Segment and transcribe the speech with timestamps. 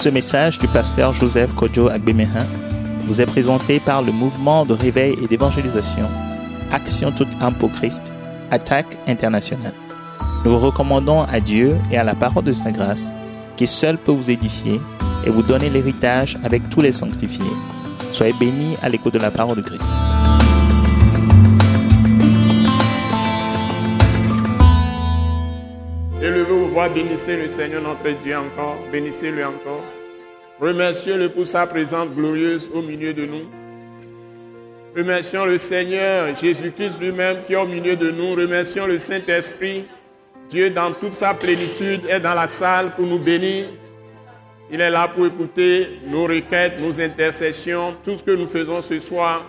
[0.00, 2.46] Ce message du pasteur Joseph Kojo Agbemehin
[3.00, 6.08] vous est présenté par le mouvement de réveil et d'évangélisation
[6.72, 8.10] Action toute âme pour Christ,
[8.50, 9.74] Attaque internationale.
[10.42, 13.12] Nous vous recommandons à Dieu et à la parole de sa grâce,
[13.58, 14.80] qui seul peut vous édifier
[15.26, 17.44] et vous donner l'héritage avec tous les sanctifiés.
[18.10, 19.90] Soyez bénis à l'écoute de la parole de Christ.
[26.22, 29.84] Élevez vos voix, bénissez le Seigneur notre Dieu encore, bénissez-le encore.
[30.60, 33.48] Remerciez-le pour sa présence glorieuse au milieu de nous.
[34.94, 38.34] Remercions le Seigneur Jésus-Christ lui-même qui est au milieu de nous.
[38.34, 39.86] Remercions le Saint-Esprit.
[40.50, 43.68] Dieu dans toute sa plénitude est dans la salle pour nous bénir.
[44.70, 48.98] Il est là pour écouter nos requêtes, nos intercessions, tout ce que nous faisons ce
[48.98, 49.46] soir,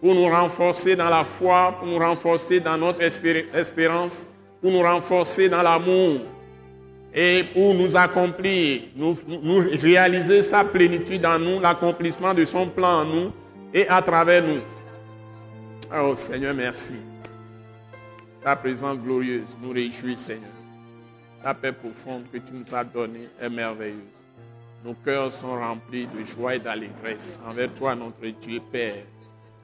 [0.00, 4.26] pour nous renforcer dans la foi, pour nous renforcer dans notre espérance,
[4.60, 6.20] pour nous renforcer dans l'amour
[7.14, 9.16] et pour nous accomplir, nous,
[9.80, 13.32] réaliser sa plénitude en nous, l'accomplissement de son plan en nous
[13.74, 14.60] et à travers nous.
[15.94, 16.94] Oh Seigneur, merci.
[18.42, 20.50] Ta présence glorieuse nous réjouit, Seigneur.
[21.44, 23.98] La paix profonde que tu nous as donnée est merveilleuse.
[24.84, 29.04] Nos cœurs sont remplis de joie et d'allégresse envers toi, notre Dieu Père.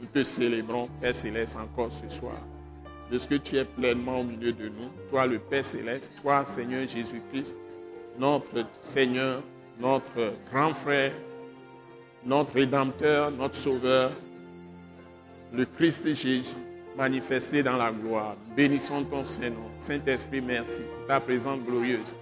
[0.00, 2.38] Nous te célébrons, Père céleste, encore ce soir
[3.10, 4.90] de ce que tu es pleinement au milieu de nous.
[5.08, 7.56] Toi, le Père céleste, toi, Seigneur Jésus-Christ,
[8.18, 9.42] notre Seigneur,
[9.80, 11.12] notre grand frère,
[12.24, 14.12] notre Rédempteur, notre Sauveur,
[15.52, 16.56] le Christ Jésus,
[16.96, 18.36] manifesté dans la gloire.
[18.56, 19.70] Bénissons ton Saint-Nom.
[19.78, 22.14] Saint-Esprit, merci pour ta présence glorieuse.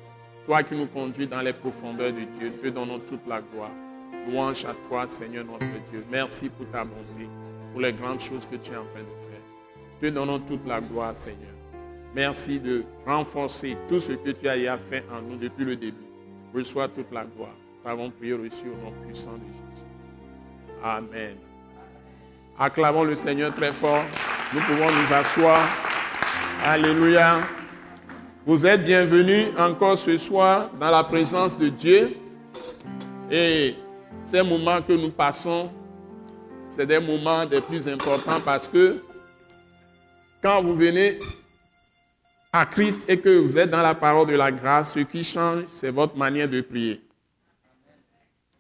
[0.44, 3.72] Toi qui nous conduis dans les profondeurs de Dieu, te donnons toute la gloire.
[4.28, 6.04] Louange à toi, Seigneur notre Dieu.
[6.10, 7.28] Merci pour ta bonté,
[7.72, 9.15] pour les grandes choses que tu es en train de.
[10.00, 11.54] Te donnons toute la gloire, Seigneur.
[12.14, 16.06] Merci de renforcer tout ce que tu as fait en nous depuis le début.
[16.54, 17.54] Reçois toute la gloire.
[17.84, 19.84] Nous avons prié reçu au nom puissant de Jésus.
[20.82, 21.36] Amen.
[22.58, 24.02] Acclamons le Seigneur très fort.
[24.52, 25.60] Nous pouvons nous asseoir.
[26.64, 27.38] Alléluia.
[28.46, 32.16] Vous êtes bienvenus encore ce soir dans la présence de Dieu.
[33.30, 33.74] Et
[34.24, 35.70] ces moments que nous passons,
[36.68, 39.02] c'est des moments des plus importants parce que
[40.42, 41.18] quand vous venez
[42.52, 45.64] à Christ et que vous êtes dans la parole de la grâce, ce qui change,
[45.70, 47.02] c'est votre manière de prier.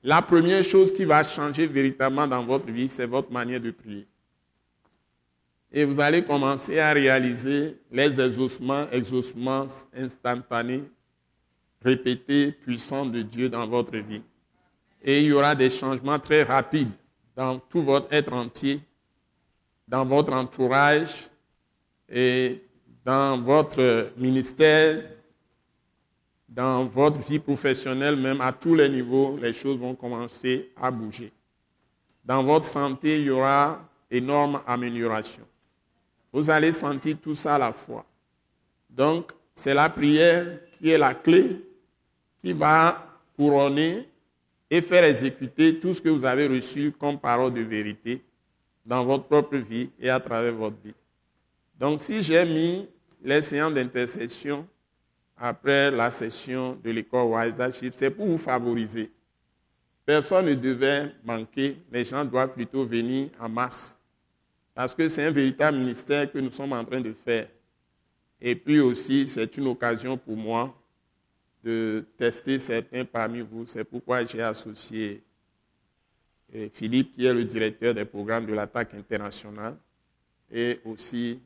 [0.02, 4.06] La première chose qui va changer véritablement dans votre vie, c'est votre manière de prier.
[5.72, 9.66] Et vous allez commencer à réaliser les exaucements, exaucements
[9.96, 10.84] instantanés,
[11.82, 14.22] répétés, puissants de Dieu dans votre vie.
[15.02, 16.92] Et il y aura des changements très rapides
[17.34, 18.80] dans tout votre être entier,
[19.86, 21.28] dans votre entourage,
[22.08, 22.62] et
[23.04, 25.02] dans votre ministère,
[26.48, 31.32] dans votre vie professionnelle, même à tous les niveaux, les choses vont commencer à bouger.
[32.24, 33.80] Dans votre santé, il y aura
[34.10, 35.42] énorme amélioration.
[36.32, 38.04] Vous allez sentir tout ça à la fois.
[38.90, 41.60] Donc, c'est la prière qui est la clé
[42.42, 44.08] qui va couronner
[44.70, 48.22] et faire exécuter tout ce que vous avez reçu comme parole de vérité
[48.84, 50.94] dans votre propre vie et à travers votre vie.
[51.78, 52.88] Donc, si j'ai mis
[53.22, 54.66] les séances d'intercession
[55.36, 57.60] après la session de l'école Wise
[57.94, 59.10] c'est pour vous favoriser.
[60.04, 63.98] Personne ne devait manquer, les gens doivent plutôt venir en masse.
[64.74, 67.48] Parce que c'est un véritable ministère que nous sommes en train de faire.
[68.40, 70.74] Et puis aussi, c'est une occasion pour moi
[71.64, 73.66] de tester certains parmi vous.
[73.66, 75.22] C'est pourquoi j'ai associé
[76.54, 79.76] euh, Philippe, qui est le directeur des programmes de l'attaque internationale,
[80.52, 81.40] et aussi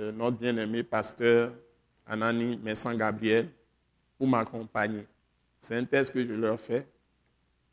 [0.00, 1.52] euh, notre bien-aimé pasteur
[2.06, 3.48] Anani Messan Gabriel
[4.16, 5.06] pour m'accompagner.
[5.58, 6.86] C'est un test que je leur fais.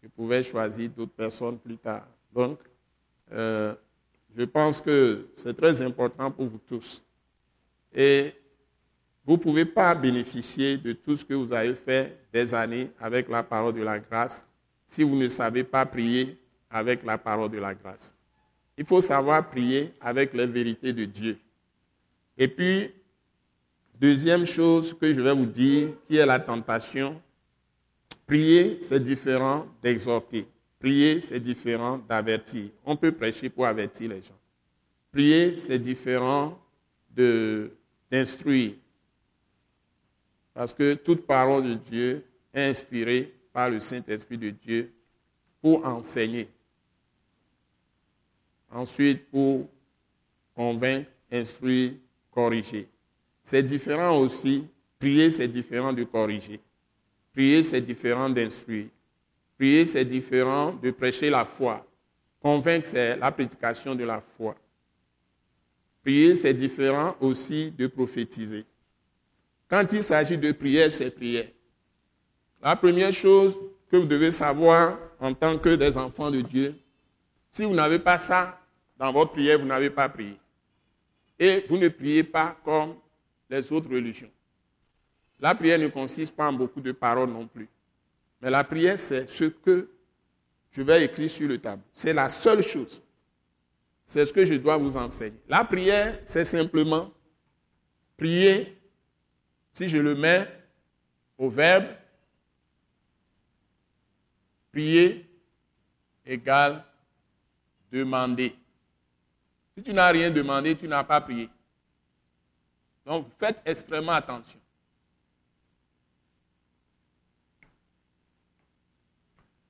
[0.03, 2.05] Je pouvais choisir d'autres personnes plus tard.
[2.33, 2.59] Donc,
[3.31, 3.73] euh,
[4.35, 7.01] je pense que c'est très important pour vous tous.
[7.93, 8.33] Et
[9.25, 13.29] vous ne pouvez pas bénéficier de tout ce que vous avez fait des années avec
[13.29, 14.45] la parole de la grâce
[14.85, 16.37] si vous ne savez pas prier
[16.69, 18.13] avec la parole de la grâce.
[18.77, 21.37] Il faut savoir prier avec les vérités de Dieu.
[22.37, 22.91] Et puis,
[23.99, 27.19] deuxième chose que je vais vous dire, qui est la tentation,
[28.25, 30.47] prier, c'est différent d'exhorter.
[30.79, 32.69] Prier, c'est différent d'avertir.
[32.85, 34.37] On peut prêcher pour avertir les gens.
[35.11, 36.59] Prier, c'est différent
[37.09, 38.73] d'instruire.
[40.53, 42.23] Parce que toute parole de Dieu
[42.53, 44.93] est inspirée par le Saint-Esprit de Dieu
[45.61, 46.47] pour enseigner.
[48.69, 49.67] Ensuite, pour
[50.53, 51.93] convaincre, instruire,
[52.37, 52.87] corriger.
[53.41, 54.67] C'est différent aussi.
[54.99, 56.59] Prier, c'est différent de corriger.
[57.33, 58.89] Prier, c'est différent d'instruire.
[59.57, 61.83] Prier, c'est différent de prêcher la foi.
[62.39, 64.55] Convaincre, c'est la prédication de la foi.
[66.03, 68.65] Prier, c'est différent aussi de prophétiser.
[69.67, 71.47] Quand il s'agit de prière, c'est prière.
[72.61, 73.57] La première chose
[73.89, 76.75] que vous devez savoir en tant que des enfants de Dieu,
[77.51, 78.61] si vous n'avez pas ça
[78.95, 80.37] dans votre prière, vous n'avez pas prié.
[81.39, 82.95] Et vous ne priez pas comme
[83.49, 84.31] les autres religions.
[85.39, 87.69] La prière ne consiste pas en beaucoup de paroles non plus.
[88.41, 89.89] Mais la prière, c'est ce que
[90.71, 91.83] je vais écrire sur le tableau.
[91.93, 93.01] C'est la seule chose.
[94.05, 95.37] C'est ce que je dois vous enseigner.
[95.47, 97.11] La prière, c'est simplement
[98.15, 98.77] prier,
[99.73, 100.47] si je le mets
[101.37, 101.87] au verbe,
[104.71, 105.29] prier
[106.25, 106.83] égale
[107.91, 108.55] demander.
[109.77, 111.47] Si tu n'as rien demandé, tu n'as pas prié.
[113.05, 114.59] Donc faites extrêmement attention.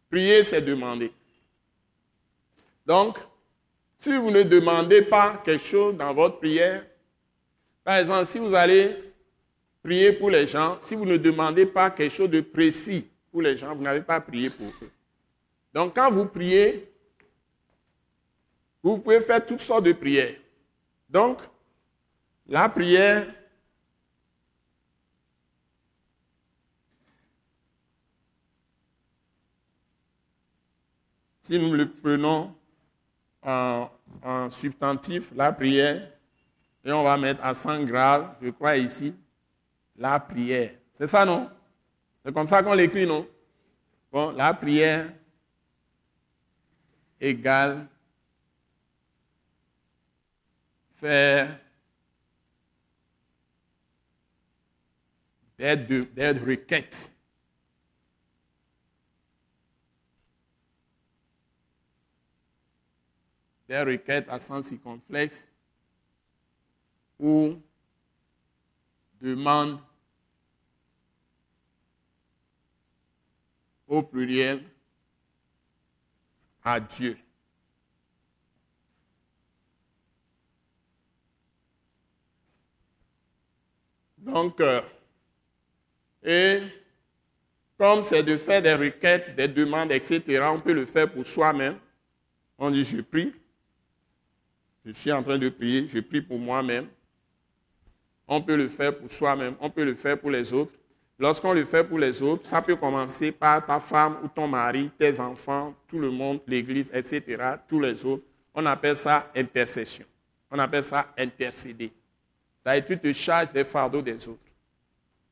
[0.09, 1.11] Prier, c'est demander.
[2.85, 3.19] Donc,
[3.97, 6.85] si vous ne demandez pas quelque chose dans votre prière,
[7.83, 9.13] par exemple, si vous allez
[9.83, 13.57] prier pour les gens, si vous ne demandez pas quelque chose de précis pour les
[13.57, 14.91] gens, vous n'avez pas prié pour eux.
[15.73, 16.89] Donc, quand vous priez,
[18.87, 20.35] vous pouvez faire toutes sortes de prières.
[21.09, 21.39] Donc,
[22.47, 23.25] la prière,
[31.41, 32.55] si nous le prenons
[33.41, 33.89] en,
[34.49, 36.09] substantif, la prière,
[36.85, 39.13] et on va mettre à 100 grave, je crois ici,
[39.97, 40.71] la prière.
[40.93, 41.49] C'est ça, non?
[42.23, 43.27] C'est comme ça qu'on l'écrit, non?
[44.11, 45.11] Bon, la prière
[47.19, 47.87] égale
[50.97, 51.59] faire
[55.57, 57.11] des requêtes.
[63.67, 65.45] Des requêtes à sens circonflexe
[67.19, 67.61] ou
[69.19, 69.79] demande
[73.87, 74.63] au pluriel
[76.63, 77.17] à Dieu.
[84.27, 84.81] Donc, euh,
[86.21, 86.61] et
[87.77, 91.77] comme c'est de faire des requêtes, des demandes, etc., on peut le faire pour soi-même.
[92.57, 93.33] On dit, je prie.
[94.85, 96.87] Je suis en train de prier, je prie pour moi-même.
[98.27, 100.73] On peut le faire pour soi-même, on peut le faire pour les autres.
[101.17, 104.91] Lorsqu'on le fait pour les autres, ça peut commencer par ta femme ou ton mari,
[104.99, 108.23] tes enfants, tout le monde, l'église, etc., tous les autres.
[108.53, 110.05] On appelle ça intercession.
[110.51, 111.91] On appelle ça intercéder
[112.85, 114.39] tu te charges des fardeaux des autres.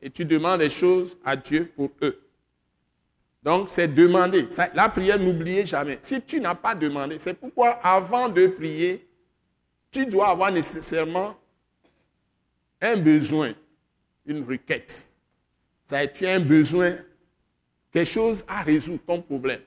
[0.02, 2.22] Et tu demandes des choses à Dieu pour eux.
[3.44, 4.48] Donc, c'est demander.
[4.74, 6.00] la prière, n'oubliez jamais.
[6.02, 9.08] Si tu n'as pas demandé, c'est pourquoi avant de prier,
[9.92, 11.38] tu dois avoir nécessairement
[12.82, 13.54] un besoin,
[14.26, 15.08] une requête.
[15.88, 16.96] Tu as un besoin,
[17.92, 19.62] quelque chose à résoudre ton problème.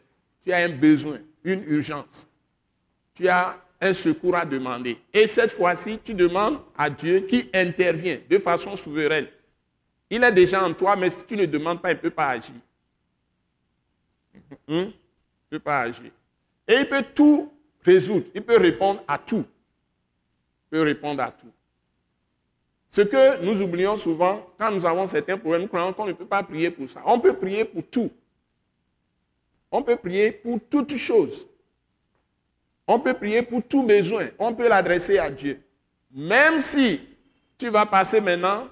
[0.44, 2.26] Tu as un besoin, une urgence.
[3.14, 4.98] Tu as un secours à demander.
[5.12, 9.26] Et cette fois-ci, tu demandes à Dieu qui intervient de façon souveraine.
[10.10, 12.28] Il est déjà en toi, mais si tu ne demandes pas, il ne peut pas
[12.28, 12.54] agir.
[14.66, 14.74] Hmm?
[14.74, 14.92] Il ne
[15.50, 16.10] peut pas agir.
[16.66, 17.52] Et il peut tout
[17.84, 18.26] résoudre.
[18.34, 19.44] Il peut répondre à tout.
[20.66, 21.50] Il peut répondre à tout.
[22.90, 26.26] Ce que nous oublions souvent, quand nous avons certains problèmes, nous croyons qu'on ne peut
[26.26, 27.02] pas prier pour ça.
[27.04, 28.10] On peut prier pour tout.
[29.70, 31.46] On peut prier pour toutes choses.
[32.90, 34.28] On peut prier pour tout besoin.
[34.38, 35.60] On peut l'adresser à Dieu.
[36.10, 36.98] Même si
[37.58, 38.66] tu vas passer maintenant,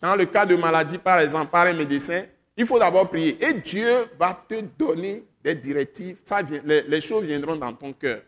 [0.00, 2.24] dans le cas de maladie par exemple, par un médecin,
[2.56, 3.38] il faut d'abord prier.
[3.42, 6.16] Et Dieu va te donner des directives.
[6.64, 8.22] Les, choses viendront dans ton cœur.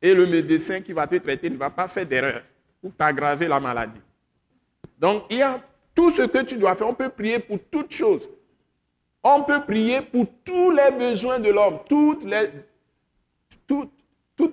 [0.00, 2.42] Et le médecin qui va te traiter ne va pas faire d'erreur
[2.80, 4.00] pour t'aggraver la maladie.
[4.98, 5.62] Donc, il y a
[5.94, 6.88] tout ce que tu dois faire.
[6.88, 8.28] On peut prier pour toutes choses.
[9.28, 12.22] On peut prier pour tous les besoins de l'homme, toutes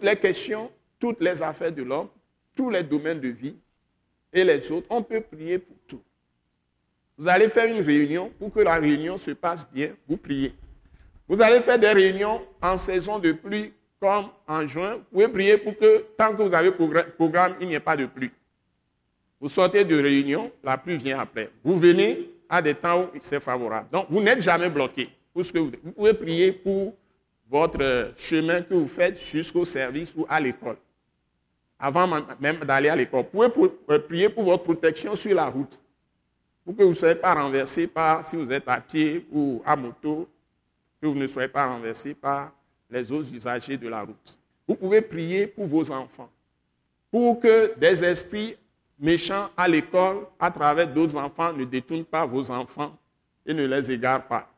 [0.01, 2.07] les, questions, toutes les affaires de l'homme,
[2.55, 3.55] tous les domaines de vie
[4.33, 4.87] et les autres.
[4.89, 6.01] On peut prier pour tout.
[7.15, 10.55] Vous allez faire une réunion pour que la réunion se passe bien, vous priez.
[11.27, 14.95] Vous allez faire des réunions en saison de pluie comme en juin.
[14.95, 18.07] Vous pouvez prier pour que tant que vous avez programme, il n'y ait pas de
[18.07, 18.31] pluie.
[19.39, 21.51] Vous sortez de réunion, la pluie vient après.
[21.63, 23.87] Vous venez, à des temps où c'est favorable.
[23.91, 25.09] Donc, vous n'êtes jamais bloqué.
[25.33, 25.43] Vous
[25.95, 26.93] pouvez prier pour
[27.49, 30.77] votre chemin que vous faites jusqu'au service ou à l'école.
[31.79, 32.07] Avant
[32.39, 33.25] même d'aller à l'école.
[33.33, 35.79] Vous pouvez euh, prier pour votre protection sur la route.
[36.63, 39.75] pour que vous ne soyez pas renversé par, si vous êtes à pied ou à
[39.75, 40.29] moto,
[41.01, 42.51] que vous ne soyez pas renversé par
[42.87, 44.37] les autres usagers de la route.
[44.67, 46.29] Vous pouvez prier pour vos enfants,
[47.09, 48.55] pour que des esprits
[48.99, 52.97] méchants à l'école, à travers d'autres enfants, ne détournent pas vos enfants
[53.45, 54.49] et ne les égarent pas.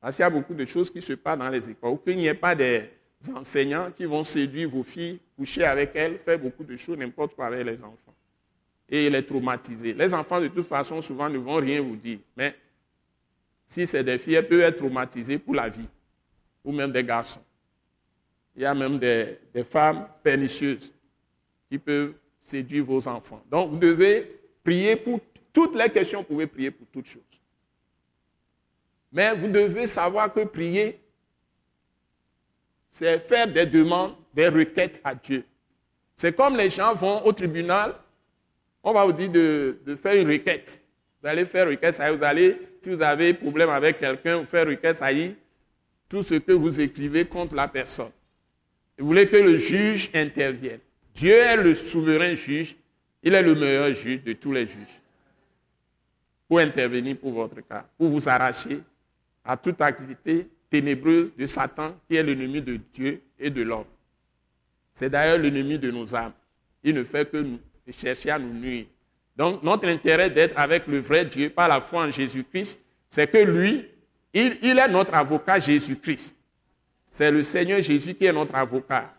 [0.00, 2.26] Parce qu'il y a beaucoup de choses qui se passent dans les écoles, qu'il n'y
[2.26, 2.90] ait pas des
[3.34, 7.46] enseignants qui vont séduire vos filles, coucher avec elles, faire beaucoup de choses, n'importe quoi
[7.46, 8.14] avec les enfants,
[8.88, 9.94] et les traumatiser.
[9.94, 12.54] Les enfants, de toute façon, souvent ne vont rien vous dire, mais
[13.66, 15.88] si c'est des filles, elles peuvent être traumatisées pour la vie,
[16.64, 17.42] ou même des garçons.
[18.54, 20.92] Il y a même des, des femmes pernicieuses
[21.68, 22.14] qui peuvent
[22.46, 23.42] séduire vos enfants.
[23.50, 25.20] Donc, vous devez prier pour
[25.52, 27.22] toutes les questions, vous pouvez prier pour toutes choses.
[29.12, 31.00] Mais vous devez savoir que prier,
[32.90, 35.44] c'est faire des demandes, des requêtes à Dieu.
[36.14, 37.94] C'est comme les gens vont au tribunal,
[38.82, 40.80] on va vous dire de, faire une requête.
[41.20, 44.66] Vous allez faire requête, ça vous allez, si vous avez problème avec quelqu'un, vous faites
[44.66, 45.36] requête, ça y est,
[46.08, 48.12] tout ce que vous écrivez contre la personne.
[48.98, 50.80] Vous voulez que le juge intervienne.
[51.16, 52.76] Dieu est le souverain juge,
[53.22, 55.00] il est le meilleur juge de tous les juges.
[56.46, 58.80] Pour intervenir pour votre cas, pour vous arracher
[59.42, 63.86] à toute activité ténébreuse de Satan qui est l'ennemi de Dieu et de l'homme.
[64.92, 66.34] C'est d'ailleurs l'ennemi de nos âmes.
[66.84, 67.42] Il ne fait que
[67.90, 68.84] chercher à nous nuire.
[69.34, 73.38] Donc notre intérêt d'être avec le vrai Dieu par la foi en Jésus-Christ, c'est que
[73.38, 73.86] lui,
[74.34, 76.34] il est notre avocat Jésus-Christ.
[77.08, 79.15] C'est le Seigneur Jésus qui est notre avocat.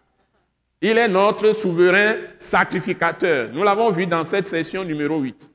[0.82, 3.50] Il est notre souverain sacrificateur.
[3.52, 5.52] Nous l'avons vu dans cette session numéro 8.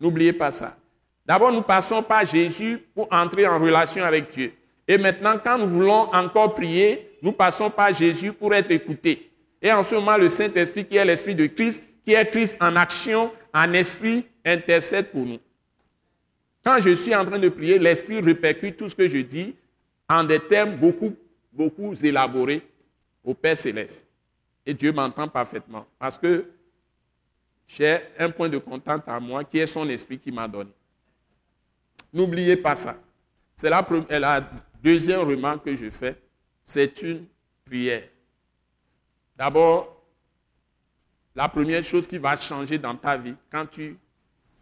[0.00, 0.76] N'oubliez pas ça.
[1.24, 4.52] D'abord, nous passons par Jésus pour entrer en relation avec Dieu.
[4.86, 9.30] Et maintenant, quand nous voulons encore prier, nous passons par Jésus pour être écoutés.
[9.62, 12.76] Et en ce moment, le Saint-Esprit, qui est l'Esprit de Christ, qui est Christ en
[12.76, 15.38] action, en esprit, intercède pour nous.
[16.62, 19.54] Quand je suis en train de prier, l'Esprit répercute tout ce que je dis
[20.08, 21.14] en des termes beaucoup,
[21.52, 22.62] beaucoup élaborés
[23.24, 24.04] au Père céleste.
[24.66, 26.50] Et Dieu m'entend parfaitement parce que
[27.66, 30.70] j'ai un point de contact à moi qui est son esprit qui m'a donné.
[32.12, 32.96] N'oubliez pas ça.
[33.56, 34.50] C'est la, la
[34.82, 36.16] deuxième remarque que je fais.
[36.64, 37.26] C'est une
[37.64, 38.04] prière.
[39.36, 40.02] D'abord,
[41.34, 43.96] la première chose qui va changer dans ta vie quand tu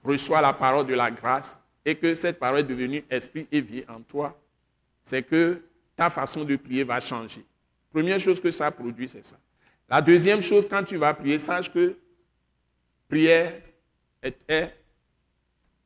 [0.02, 3.84] reçois la parole de la grâce et que cette parole est devenue esprit et vie
[3.88, 4.38] en toi,
[5.04, 5.62] c'est que
[5.94, 7.44] ta façon de prier va changer.
[7.90, 9.36] Première chose que ça produit, c'est ça.
[9.92, 11.94] La deuxième chose, quand tu vas prier, sache que
[13.10, 13.60] prière
[14.22, 14.38] est,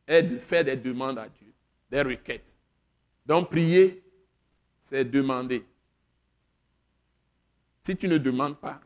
[0.06, 1.52] est de faire des demandes à Dieu
[1.90, 2.54] des requêtes.
[3.26, 4.00] Donc prier,
[4.84, 5.66] c'est demander.
[7.82, 8.80] Si tu ne demandes pas,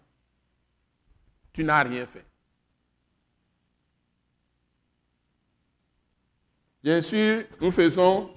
[1.53, 2.25] tu n'as rien fait.
[6.83, 8.31] Bien sûr, nous faisons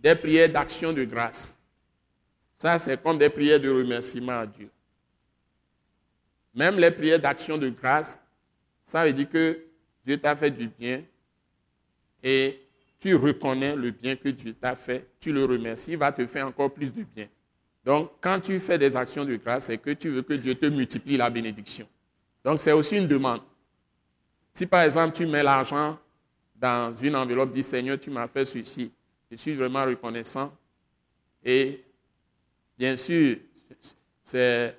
[0.00, 1.54] des prières d'action de grâce.
[2.56, 4.70] Ça, c'est comme des prières de remerciement à Dieu.
[6.54, 8.18] Même les prières d'action de grâce,
[8.84, 9.64] ça veut dire que
[10.04, 11.02] Dieu t'a fait du bien
[12.22, 12.60] et
[13.00, 16.46] tu reconnais le bien que Dieu t'a fait, tu le remercies, il va te faire
[16.46, 17.26] encore plus de bien.
[17.84, 20.66] Donc, quand tu fais des actions de grâce, c'est que tu veux que Dieu te
[20.66, 21.88] multiplie la bénédiction.
[22.44, 23.40] Donc, c'est aussi une demande.
[24.52, 25.98] Si par exemple, tu mets l'argent
[26.54, 28.92] dans une enveloppe, dis Seigneur, tu m'as fait ceci,
[29.30, 30.56] je suis vraiment reconnaissant.
[31.44, 31.82] Et
[32.78, 33.38] bien sûr,
[34.22, 34.76] c'est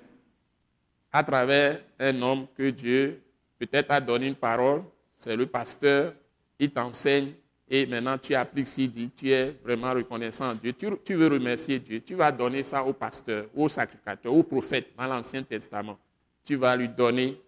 [1.14, 3.22] à travers un homme que Dieu
[3.56, 4.82] peut-être a donné une parole,
[5.16, 6.12] c'est le pasteur,
[6.58, 7.34] il t'enseigne
[7.68, 11.78] et maintenant tu appliques ce dit, tu es vraiment reconnaissant à Dieu, tu, veux remercier
[11.78, 15.96] Dieu, tu vas donner ça au pasteur, au sacrificateur, au prophète dans l'Ancien Testament.
[16.44, 17.40] Tu vas lui donner,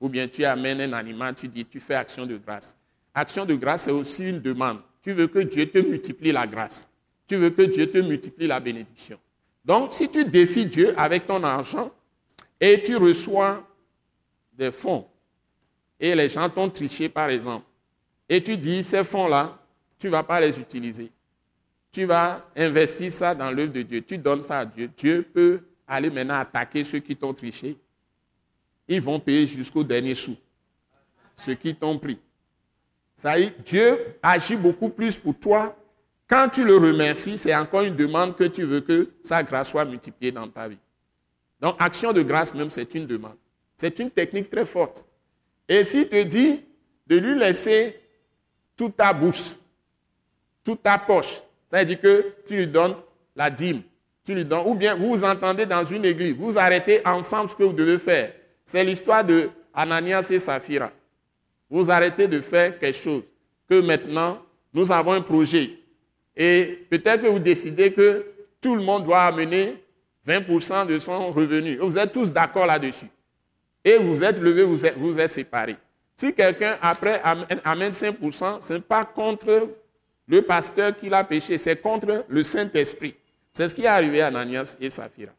[0.00, 2.74] ou bien tu amènes un animal, tu dis, tu fais action de grâce.
[3.14, 4.78] Action de grâce, c'est aussi une demande.
[5.02, 6.88] Tu veux que Dieu te multiplie la grâce.
[7.28, 9.18] Tu veux que Dieu te multiplie la bénédiction.
[9.62, 11.92] Donc, si tu défies Dieu avec ton argent
[12.60, 13.66] et tu reçois
[14.52, 15.06] des fonds,
[15.98, 17.64] et les gens t'ont triché, par exemple,
[18.28, 19.58] et tu dis, ces fonds-là,
[19.98, 21.10] tu ne vas pas les utiliser.
[21.92, 24.02] Tu vas investir ça dans l'œuvre de Dieu.
[24.02, 24.88] Tu donnes ça à Dieu.
[24.96, 27.76] Dieu peut aller maintenant attaquer ceux qui t'ont triché.
[28.86, 30.36] Ils vont payer jusqu'au dernier sou.
[31.34, 32.18] Ceux qui t'ont pris.
[33.16, 35.76] Ça y est, Dieu agit beaucoup plus pour toi.
[36.28, 39.84] Quand tu le remercies, c'est encore une demande que tu veux que sa grâce soit
[39.84, 40.78] multipliée dans ta vie.
[41.60, 43.36] Donc, action de grâce même, c'est une demande.
[43.76, 45.04] C'est une technique très forte.
[45.68, 46.62] Et s'il te dit
[47.06, 48.00] de lui laisser
[48.76, 49.56] toute ta bouche,
[50.64, 51.42] toute ta poche.
[51.70, 52.94] Ça veut dire que tu lui donnes
[53.34, 53.82] la dîme.
[54.24, 57.56] Tu lui donnes, ou bien vous vous entendez dans une église, vous arrêtez ensemble ce
[57.56, 58.32] que vous devez faire.
[58.64, 60.92] C'est l'histoire de Ananias et Saphira.
[61.68, 63.22] Vous arrêtez de faire quelque chose
[63.68, 64.38] que maintenant
[64.72, 65.70] nous avons un projet.
[66.36, 68.24] Et peut-être que vous décidez que
[68.60, 69.82] tout le monde doit amener
[70.26, 71.76] 20% de son revenu.
[71.76, 73.06] Vous êtes tous d'accord là-dessus.
[73.84, 75.76] Et vous êtes levés, vous êtes, séparés.
[76.16, 77.22] Si quelqu'un après
[77.64, 79.70] amène 5%, ce n'est pas contre
[80.26, 83.14] le pasteur qui l'a péché, c'est contre le Saint-Esprit.
[83.52, 85.32] C'est ce qui est arrivé à Ananias et Saphira.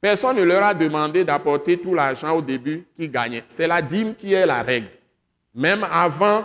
[0.00, 3.44] Personne ne leur a demandé d'apporter tout l'argent au début qu'ils gagnaient.
[3.48, 4.88] C'est la dîme qui est la règle,
[5.54, 6.44] même avant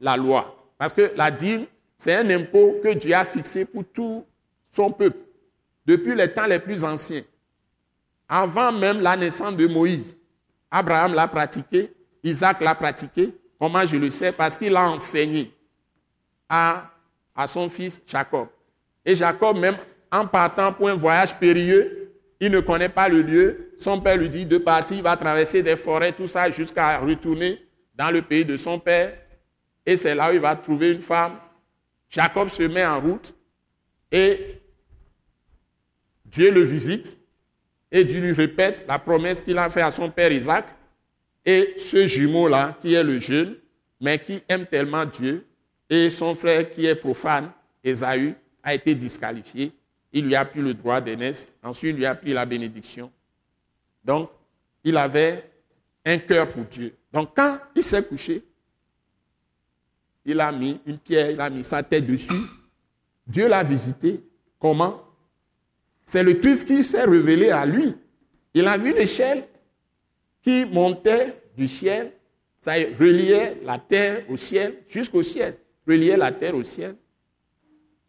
[0.00, 0.56] la loi.
[0.76, 1.64] Parce que la dîme,
[1.96, 4.24] c'est un impôt que Dieu a fixé pour tout
[4.70, 5.18] son peuple,
[5.90, 7.22] depuis les temps les plus anciens.
[8.28, 10.16] Avant même la naissance de Moïse,
[10.70, 11.92] Abraham l'a pratiqué,
[12.22, 13.34] Isaac l'a pratiqué.
[13.58, 14.30] Comment je le sais?
[14.30, 15.52] Parce qu'il a enseigné
[16.48, 16.88] à,
[17.34, 18.46] à son fils Jacob.
[19.04, 19.76] Et Jacob, même
[20.12, 23.72] en partant pour un voyage périlleux, il ne connaît pas le lieu.
[23.76, 27.60] Son père lui dit de partir, il va traverser des forêts, tout ça, jusqu'à retourner
[27.96, 29.18] dans le pays de son père.
[29.84, 31.32] Et c'est là où il va trouver une femme.
[32.08, 33.34] Jacob se met en route
[34.12, 34.59] et
[36.30, 37.18] Dieu le visite
[37.90, 40.66] et Dieu lui répète la promesse qu'il a faite à son père Isaac.
[41.44, 43.56] Et ce jumeau-là, qui est le jeune,
[44.00, 45.46] mais qui aime tellement Dieu,
[45.88, 47.50] et son frère qui est profane,
[47.82, 49.72] Esaü, a été disqualifié.
[50.12, 53.10] Il lui a pris le droit d'aînesse, ensuite il lui a pris la bénédiction.
[54.04, 54.30] Donc,
[54.84, 55.50] il avait
[56.04, 56.94] un cœur pour Dieu.
[57.12, 58.42] Donc, quand il s'est couché,
[60.24, 62.32] il a mis une pierre, il a mis sa tête dessus.
[63.26, 64.22] Dieu l'a visité.
[64.58, 65.09] Comment?
[66.10, 67.94] C'est le Christ qui s'est révélé à lui.
[68.52, 69.46] Il a vu l'échelle
[70.42, 72.12] qui montait du ciel,
[72.58, 76.96] ça reliait la terre au ciel, jusqu'au ciel, reliait la terre au ciel.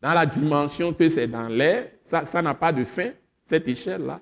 [0.02, 3.12] Dans la dimension que c'est dans l'air, ça n'a pas de fin,
[3.46, 4.20] cette échelle-là.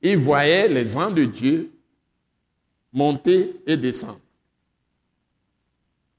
[0.00, 1.70] Il voyait les anges de Dieu
[2.92, 4.20] monter et descendre.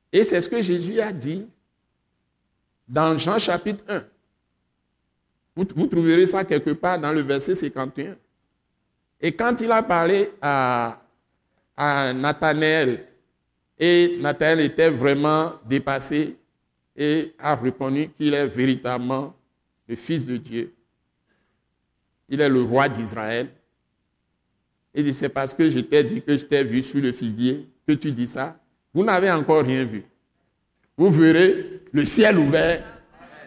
[0.09, 1.45] Et c'est ce que Jésus a dit
[2.87, 4.05] dans Jean chapitre 1.
[5.55, 8.15] Vous, trouverez ça quelque part dans le verset 51.
[9.21, 10.99] Et quand il a parlé à,
[11.77, 12.11] à
[13.79, 16.35] et Nathanaël était vraiment dépassé
[16.95, 19.35] et a reconnu qu'il est véritablement
[19.87, 20.73] le Fils de Dieu.
[22.29, 23.49] Il est le roi d'Israël.
[24.93, 27.67] Il dit, c'est parce que je t'ai dit que je t'ai vu sur le figuier
[27.87, 28.59] que tu dis ça.
[28.93, 30.03] Vous n'avez encore rien vu.
[30.95, 32.92] Vous verrez le ciel ouvert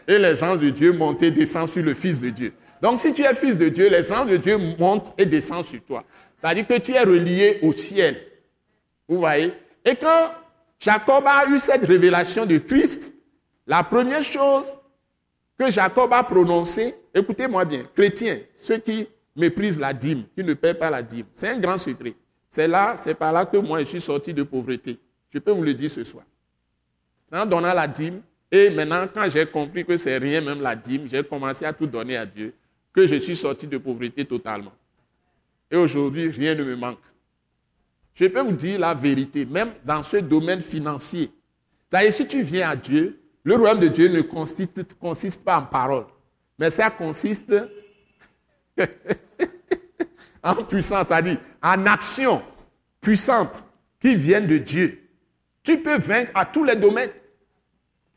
[0.06, 2.52] et les anges de Dieu monter et descendre sur le Fils de Dieu.
[2.80, 5.82] Donc si tu es fils de Dieu, les anges de Dieu montent et descendent sur
[5.82, 6.04] toi.
[6.38, 8.22] C'est-à-dire que tu es relié au ciel.
[9.08, 9.52] Vous voyez?
[9.84, 10.30] Et quand
[10.78, 13.12] Jacob a eu cette révélation de Christ,
[13.66, 14.72] la première chose
[15.58, 20.74] que Jacob a prononcée, écoutez-moi bien, chrétiens, ceux qui méprisent la dîme, qui ne paient
[20.74, 22.14] pas la dîme, c'est un grand secret.
[22.50, 24.98] C'est là, c'est par là que moi je suis sorti de pauvreté.
[25.30, 26.24] Je peux vous le dire ce soir.
[27.32, 31.08] En donnant la dîme, et maintenant, quand j'ai compris que c'est rien, même la dîme,
[31.08, 32.54] j'ai commencé à tout donner à Dieu,
[32.92, 34.72] que je suis sorti de pauvreté totalement.
[35.70, 37.00] Et aujourd'hui, rien ne me manque.
[38.14, 41.30] Je peux vous dire la vérité, même dans ce domaine financier.
[41.90, 45.66] C'est-à-dire, si tu viens à Dieu, le royaume de Dieu ne consiste, consiste pas en
[45.66, 46.06] parole,
[46.58, 47.54] mais ça consiste
[50.42, 52.42] en puissance, c'est-à-dire en action
[53.00, 53.64] puissante
[54.00, 55.02] qui viennent de Dieu.
[55.62, 57.10] Tu peux vaincre à tous les domaines.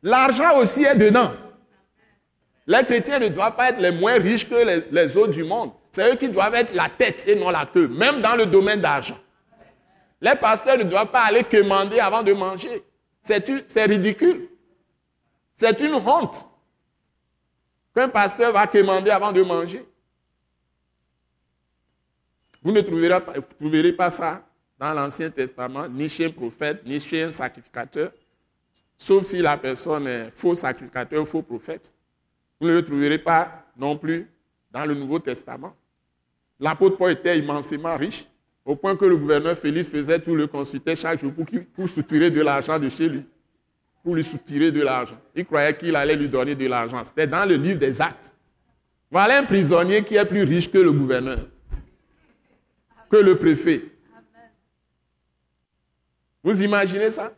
[0.02, 1.32] L'argent aussi est dedans.
[2.68, 5.72] Les chrétiens ne doivent pas être les moins riches que les, autres du monde.
[5.92, 8.80] C'est eux qui doivent être la tête et non la queue, même dans le domaine
[8.80, 9.18] d'argent.
[10.22, 12.84] Les pasteurs ne doivent pas aller commander avant de manger.
[13.24, 14.50] C'est ridicule.
[15.56, 16.46] C'est une honte
[17.94, 19.86] qu'un pasteur va commander avant de manger.
[22.62, 24.44] Vous ne trouverez pas ça
[24.78, 28.12] dans l'Ancien Testament, ni chez un prophète, ni chez un sacrificateur,
[29.00, 31.92] sauf si la personne est faux sacrificateur, faux prophète.
[32.60, 34.28] Vous ne le trouverez pas non plus
[34.70, 35.74] dans le Nouveau Testament.
[36.60, 38.26] L'apôtre Paul était immensément riche,
[38.66, 42.30] au point que le gouverneur Félix faisait tout le consulter chaque jour pour, pour soutirer
[42.30, 43.26] de l'argent de chez lui.
[44.04, 45.18] Pour lui soutirer de l'argent.
[45.34, 47.04] Il croyait qu'il allait lui donner de l'argent.
[47.04, 48.32] C'était dans le livre des actes.
[49.10, 51.48] Voilà un prisonnier qui est plus riche que le gouverneur,
[53.10, 53.82] que le préfet.
[56.44, 57.34] Vous imaginez ça?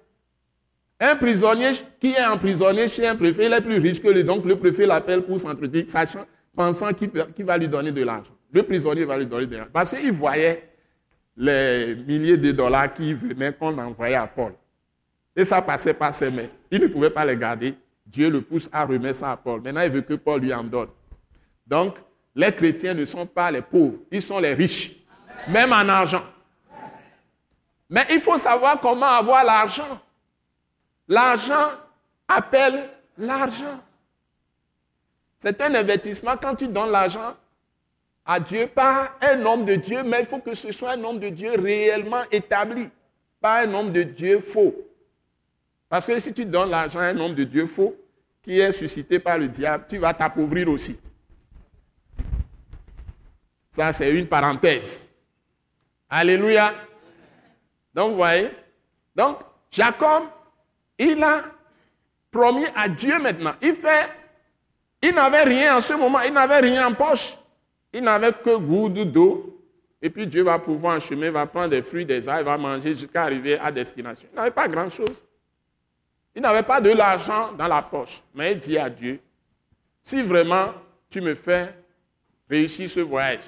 [1.04, 4.24] Un prisonnier qui est emprisonné chez un préfet, il est plus riche que lui.
[4.24, 8.32] Donc le préfet l'appelle pour s'entretenir, sachant, pensant qu'il va lui donner de l'argent.
[8.54, 9.72] Le prisonnier va lui donner de l'argent.
[9.74, 10.70] Parce qu'il voyait
[11.36, 14.54] les milliers de dollars qui venaient qu'on envoyait à Paul.
[15.36, 16.50] Et ça passait par ses mains.
[16.70, 17.74] Il ne pouvait pas les garder.
[18.06, 19.62] Dieu le pousse à remettre ça à Paul.
[19.62, 20.90] Maintenant, il veut que Paul lui en donne.
[21.66, 21.96] Donc,
[22.36, 24.92] les chrétiens ne sont pas les pauvres, ils sont les riches,
[25.48, 26.24] même en argent.
[27.90, 30.00] Mais il faut savoir comment avoir l'argent.
[31.12, 31.71] L'argent
[32.26, 33.82] appelle L'argent.
[35.39, 37.36] C'est un investissement quand tu donnes l'argent
[38.26, 41.19] à Dieu, pas un homme de Dieu, mais il faut que ce soit un homme
[41.19, 42.89] de Dieu réellement établi,
[43.41, 44.74] pas un homme de Dieu faux.
[45.89, 47.93] Parce que si tu donnes l'argent à un homme de Dieu faux,
[48.41, 50.97] qui est suscité par le diable, tu vas t'appauvrir aussi.
[53.71, 55.02] Ça, c'est une parenthèse.
[56.10, 56.74] Alléluia.
[57.93, 58.50] Donc, vous voyez,
[59.13, 60.24] donc, Jacob,
[61.02, 61.44] il a
[62.30, 63.54] promis à Dieu maintenant.
[63.62, 64.10] Il fait,
[65.02, 67.36] il n'avait rien en ce moment, il n'avait rien en poche.
[67.94, 69.58] Il n'avait que goutte d'eau.
[70.02, 72.96] Et puis Dieu va pouvoir en chemin, va prendre des fruits, des arbres, va manger
[72.96, 74.28] jusqu'à arriver à destination.
[74.32, 75.22] Il n'avait pas grand-chose.
[76.36, 78.22] Il n'avait pas de l'argent dans la poche.
[78.34, 79.20] Mais il dit à Dieu,
[80.02, 80.74] si vraiment
[81.10, 81.76] tu me fais
[82.50, 83.44] réussir ce voyage,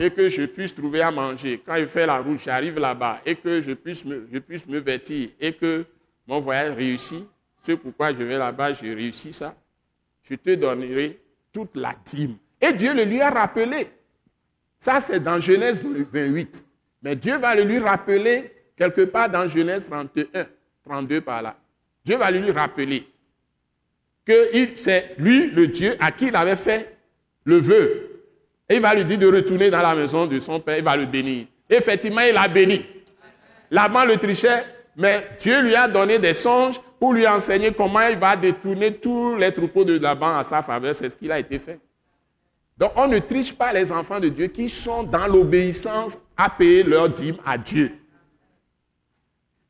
[0.00, 1.62] et que je puisse trouver à manger.
[1.64, 4.78] Quand il fait la route, j'arrive là-bas et que je puisse, me, je puisse me
[4.78, 5.84] vêtir et que
[6.30, 7.26] mon voyage réussit,
[7.60, 9.52] c'est pourquoi je vais là-bas, j'ai réussi ça,
[10.22, 11.18] je te donnerai
[11.52, 12.36] toute la dîme.
[12.60, 13.88] Et Dieu le lui a rappelé.
[14.78, 16.64] Ça, c'est dans Genèse 28.
[17.02, 20.46] Mais Dieu va le lui rappeler quelque part dans Genèse 31,
[20.84, 21.56] 32 par là.
[22.04, 23.08] Dieu va lui rappeler
[24.24, 26.96] que c'est lui le Dieu à qui il avait fait
[27.42, 28.22] le vœu
[28.68, 30.96] et il va lui dire de retourner dans la maison de son père, il va
[30.96, 31.46] le bénir.
[31.68, 32.86] Effectivement, il a béni.
[33.72, 34.64] Laban le trichait,
[34.96, 39.36] mais Dieu lui a donné des songes pour lui enseigner comment il va détourner tous
[39.36, 40.94] les troupeaux de Laban à sa faveur.
[40.94, 41.80] C'est ce qu'il a été fait.
[42.76, 46.82] Donc, on ne triche pas les enfants de Dieu qui sont dans l'obéissance à payer
[46.82, 47.92] leur dîme à Dieu.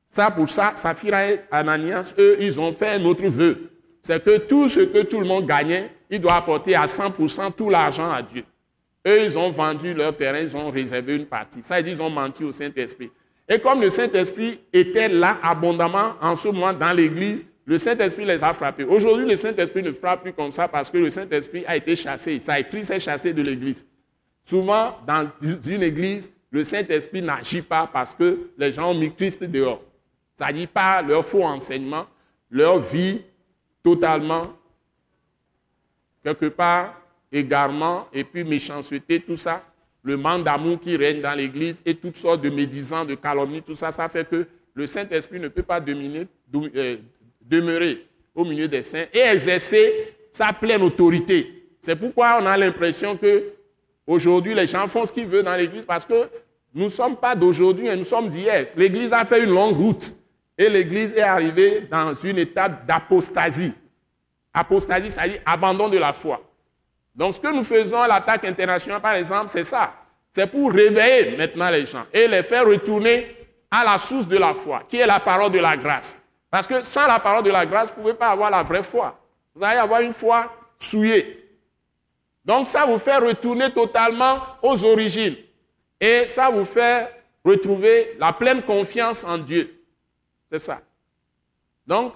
[0.09, 3.71] Ça, pour ça, Saphira et Ananias, eux, ils ont fait un autre vœu.
[4.03, 7.71] C'est que tout ce que tout le monde gagnait, il doit apporter à 100% tout
[7.71, 8.45] l'argent à Dieu.
[9.07, 11.63] Eux, ils ont vendu leur terrain, ils ont réservé une partie.
[11.63, 13.11] Ça, ils ont menti au Saint-Esprit.
[13.53, 18.41] Et comme le Saint-Esprit était là abondamment en ce moment dans l'Église, le Saint-Esprit les
[18.41, 18.85] a frappés.
[18.85, 22.39] Aujourd'hui, le Saint-Esprit ne frappe plus comme ça parce que le Saint-Esprit a été chassé.
[22.39, 23.85] Ça a écrit, c'est chassé de l'Église.
[24.45, 25.29] Souvent, dans
[25.67, 29.83] une Église, le Saint-Esprit n'agit pas parce que les gens ont mis Christ dehors.
[30.39, 32.07] Ça dit pas leur faux enseignement,
[32.49, 33.21] leur vie
[33.83, 34.47] totalement,
[36.23, 37.01] quelque part,
[37.33, 39.65] égarement, et puis méchanceté, tout ça,
[40.03, 43.75] le manque d'amour qui règne dans l'Église et toutes sortes de médisants, de calomnies, tout
[43.75, 46.97] ça, ça fait que le Saint-Esprit ne peut pas euh,
[47.43, 51.69] demeurer au milieu des saints et exercer sa pleine autorité.
[51.81, 53.53] C'est pourquoi on a l'impression que
[54.07, 56.29] aujourd'hui les gens font ce qu'ils veulent dans l'Église parce que
[56.75, 58.69] nous ne sommes pas d'aujourd'hui, hein, nous sommes d'hier.
[58.77, 60.15] L'Église a fait une longue route
[60.57, 63.73] et l'Église est arrivée dans une étape d'apostasie.
[64.53, 66.50] Apostasie, c'est-à-dire abandon de la foi.
[67.15, 69.95] Donc ce que nous faisons à l'attaque internationale, par exemple, c'est ça.
[70.33, 73.37] C'est pour réveiller maintenant les gens et les faire retourner
[73.71, 76.19] à la source de la foi, qui est la parole de la grâce.
[76.51, 78.83] Parce que sans la parole de la grâce, vous ne pouvez pas avoir la vraie
[78.83, 79.19] foi.
[79.55, 81.49] Vous allez avoir une foi souillée.
[82.45, 85.37] Donc ça vous fait retourner totalement aux origines.
[86.01, 87.09] Et ça vous fait
[87.45, 89.85] retrouver la pleine confiance en Dieu.
[90.51, 90.81] C'est ça.
[91.87, 92.15] Donc,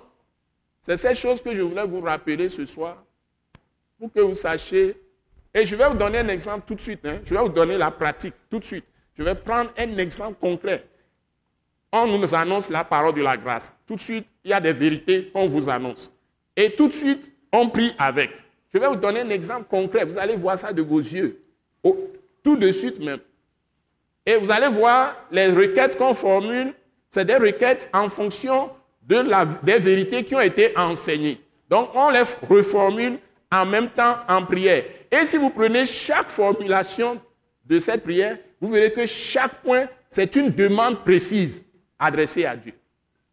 [0.83, 2.97] c'est cette chose que je voulais vous rappeler ce soir
[4.05, 4.97] pour que vous sachiez.
[5.53, 7.01] Et je vais vous donner un exemple tout de suite.
[7.07, 7.21] Hein.
[7.25, 8.85] Je vais vous donner la pratique tout de suite.
[9.17, 10.85] Je vais prendre un exemple concret.
[11.93, 13.73] On nous annonce la parole de la grâce.
[13.87, 16.13] Tout de suite, il y a des vérités qu'on vous annonce.
[16.57, 18.31] Et tout de suite, on prie avec.
[18.73, 20.05] Je vais vous donner un exemple concret.
[20.05, 21.41] Vous allez voir ça de vos yeux.
[22.43, 23.21] tout de suite même.
[24.27, 26.75] Et vous allez voir les requêtes qu'on formule.
[27.09, 28.71] C'est des requêtes en fonction
[29.03, 31.41] de la, des vérités qui ont été enseignées.
[31.71, 33.19] Donc, on les reformule
[33.61, 34.85] en même temps en prière.
[35.11, 37.21] Et si vous prenez chaque formulation
[37.65, 41.63] de cette prière, vous verrez que chaque point, c'est une demande précise
[41.99, 42.73] adressée à Dieu.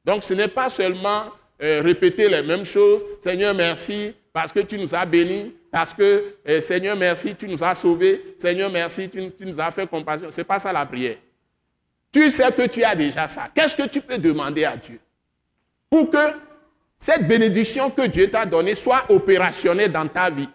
[0.06, 1.26] Donc ce n'est pas seulement
[1.62, 6.36] euh, répéter les mêmes choses, Seigneur merci parce que tu nous as bénis, parce que
[6.48, 10.32] euh, Seigneur merci tu nous as sauvés, Seigneur merci tu, tu nous as fait compassion.
[10.32, 11.18] Ce n'est pas ça la prière.
[12.12, 13.50] Tu sais que tu as déjà ça.
[13.54, 15.00] Qu'est-ce que tu peux demander à Dieu
[15.90, 16.18] Pour que
[17.02, 20.48] cette bénédiction que Dieu t'a donnée soit opérationnelle dans ta vie.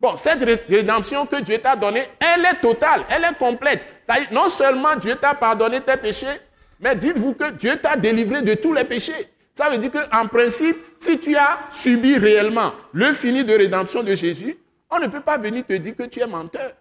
[0.00, 3.86] Bon, cette rédemption que Dieu t'a donnée, elle est totale, elle est complète.
[4.32, 6.40] Non seulement Dieu t'a pardonné tes péchés,
[6.80, 9.28] mais dites-vous que Dieu t'a délivré de tous les péchés.
[9.54, 14.14] Ça veut dire qu'en principe, si tu as subi réellement le fini de rédemption de
[14.14, 14.56] Jésus,
[14.90, 16.72] on ne peut pas venir te dire que tu es menteur.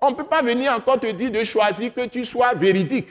[0.00, 3.08] On ne peut pas venir encore te dire de choisir que tu sois véridique.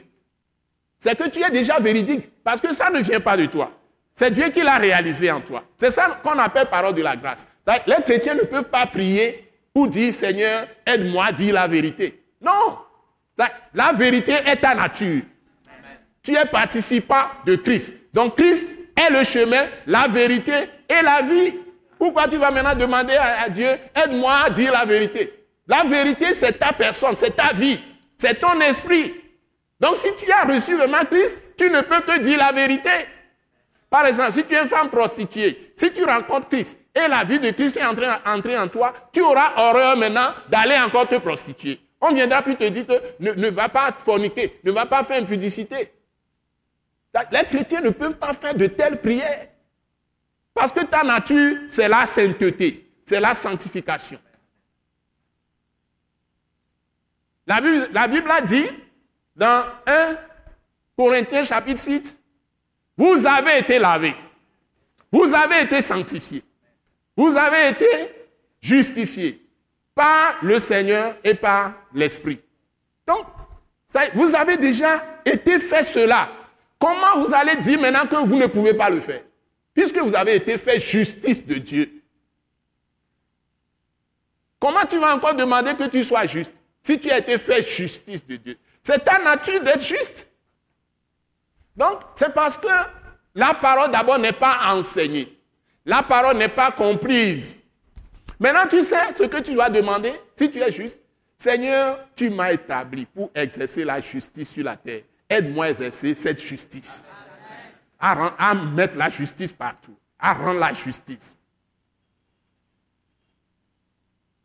[0.98, 3.74] C'est que tu es déjà véridique, parce que ça ne vient pas de toi.
[4.20, 5.64] C'est Dieu qui l'a réalisé en toi.
[5.78, 7.48] C'est ça qu'on appelle parole de la grâce.
[7.88, 12.22] Les chrétiens ne peuvent pas prier pour dire Seigneur, aide-moi dire la vérité.
[12.42, 12.80] Non.
[13.74, 15.22] La vérité est ta nature.
[16.22, 17.94] Tu es participant de Christ.
[18.14, 20.52] Donc Christ est le chemin, la vérité
[20.90, 21.56] et la vie.
[21.98, 25.46] Pourquoi tu vas maintenant demander à, Dieu, aide-moi à dire la vérité?
[25.66, 27.80] La vérité, c'est ta personne, c'est ta vie,
[28.18, 29.14] c'est ton esprit.
[29.80, 32.90] Donc si tu as reçu vraiment Christ, tu ne peux que dire la vérité.
[33.90, 37.40] Par exemple, si tu es une femme prostituée, si tu rencontres Christ et la vie
[37.40, 41.80] de Christ est entrée, en toi, tu auras horreur maintenant d'aller encore te prostituer.
[42.00, 45.92] On viendra plus te dire que ne, va pas forniquer, ne va pas faire impudicité.
[47.32, 49.48] Les chrétiens ne peuvent pas faire de telles prières.
[50.54, 54.20] Parce que ta nature, c'est la sainteté, c'est la sanctification.
[57.48, 58.66] La Bible, la Bible a dit
[59.36, 60.16] dans 1
[60.96, 62.19] Corinthiens chapitre 6,
[63.00, 64.14] vous avez été lavés,
[65.10, 66.44] vous avez été sanctifiés,
[67.16, 67.88] vous avez été
[68.60, 69.42] justifiés
[69.96, 72.42] par le Seigneur et par l'Esprit.
[73.08, 73.26] Donc,
[74.14, 76.30] vous avez déjà été fait cela.
[76.78, 79.24] Comment vous allez dire maintenant que vous ne pouvez pas le faire?
[79.74, 82.04] Puisque vous avez été fait justice de Dieu.
[84.60, 88.26] Comment tu vas encore demander que tu sois juste si tu as été fait justice
[88.28, 88.58] de Dieu?
[88.84, 90.29] C'est ta nature d'être juste.
[91.80, 92.68] Donc, c'est parce que
[93.34, 95.40] la parole d'abord n'est pas enseignée.
[95.86, 97.56] La parole n'est pas comprise.
[98.38, 101.00] Maintenant, tu sais ce que tu dois demander si tu es juste.
[101.38, 105.04] Seigneur, tu m'as établi pour exercer la justice sur la terre.
[105.30, 107.02] Aide-moi à exercer cette justice.
[107.98, 109.96] À, mettre la justice partout.
[110.20, 111.38] À rendre la justice.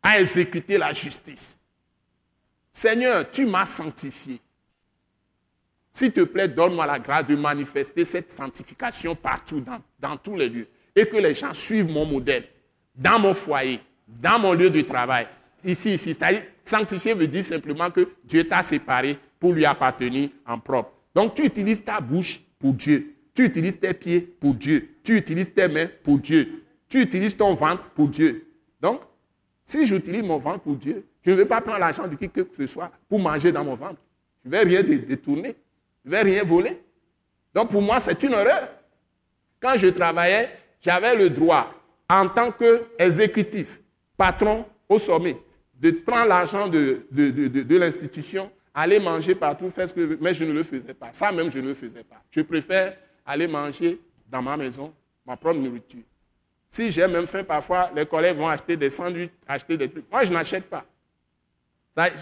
[0.01, 1.57] À exécuter la justice.
[2.71, 4.39] Seigneur, tu m'as sanctifié.
[5.95, 10.49] S'il te plaît, donne-moi la grâce de manifester cette sanctification partout, dans, dans, tous les
[10.49, 10.67] lieux.
[10.93, 12.43] Et que les gens suivent mon modèle,
[12.93, 15.25] dans mon foyer, dans mon lieu de travail.
[15.63, 16.13] Ici, ici.
[16.65, 20.91] Sanctifier veut dire simplement que Dieu t'a séparé pour lui appartenir en propre.
[21.15, 23.15] Donc tu utilises ta bouche pour Dieu.
[23.33, 24.97] Tu utilises tes pieds pour Dieu.
[25.01, 26.65] Tu utilises tes mains pour Dieu.
[26.89, 28.45] Tu utilises ton ventre pour Dieu.
[28.81, 28.99] Donc,
[29.63, 32.45] si j'utilise mon ventre pour Dieu, je ne vais pas prendre l'argent de qui que
[32.57, 34.01] ce soit pour manger dans mon ventre.
[34.43, 35.55] Je ne vais rien détourner.
[36.05, 36.79] Je ne vais rien voler.
[37.53, 38.69] Donc pour moi, c'est une erreur.
[39.59, 41.73] Quand je travaillais, j'avais le droit,
[42.07, 43.81] en tant qu'exécutif,
[44.15, 45.35] patron au sommet,
[45.73, 47.07] de prendre l'argent de,
[47.77, 51.11] l'institution aller manger partout, faire ce que mais je ne le faisais pas.
[51.11, 52.21] Ça même, je ne le faisais pas.
[52.29, 54.93] Je préfère aller manger dans ma maison,
[55.25, 56.03] ma propre nourriture.
[56.69, 60.11] Si j'ai même faim, parfois, les collègues vont acheter des sandwichs, acheter des trucs.
[60.11, 60.85] Moi, je n'achète pas.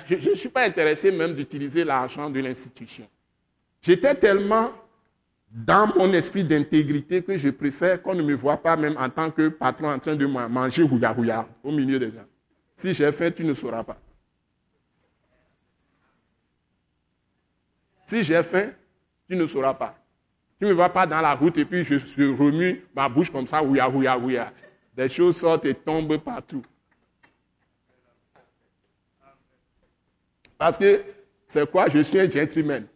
[0.07, 3.07] je ne suis pas intéressé même d'utiliser l'argent de l'institution.
[3.83, 4.71] J'étais tellement
[5.51, 9.29] dans mon esprit d'intégrité que je préfère qu'on ne me voit pas même en tant
[9.29, 12.25] que patron en train de manger rouya au milieu des gens.
[12.77, 13.97] Si j'ai faim, tu ne sauras pas.
[18.05, 18.71] Si j'ai faim,
[19.29, 19.95] tu ne sauras pas.
[20.57, 21.95] Tu ne me vois pas dans la route et puis je,
[22.31, 24.53] remue ma bouche comme ça, ouya, ouya, ouya.
[24.95, 26.63] Des choses sortent et tombent partout.
[30.57, 31.03] Parce que
[31.45, 31.89] c'est quoi?
[31.89, 32.87] Je suis un gentleman.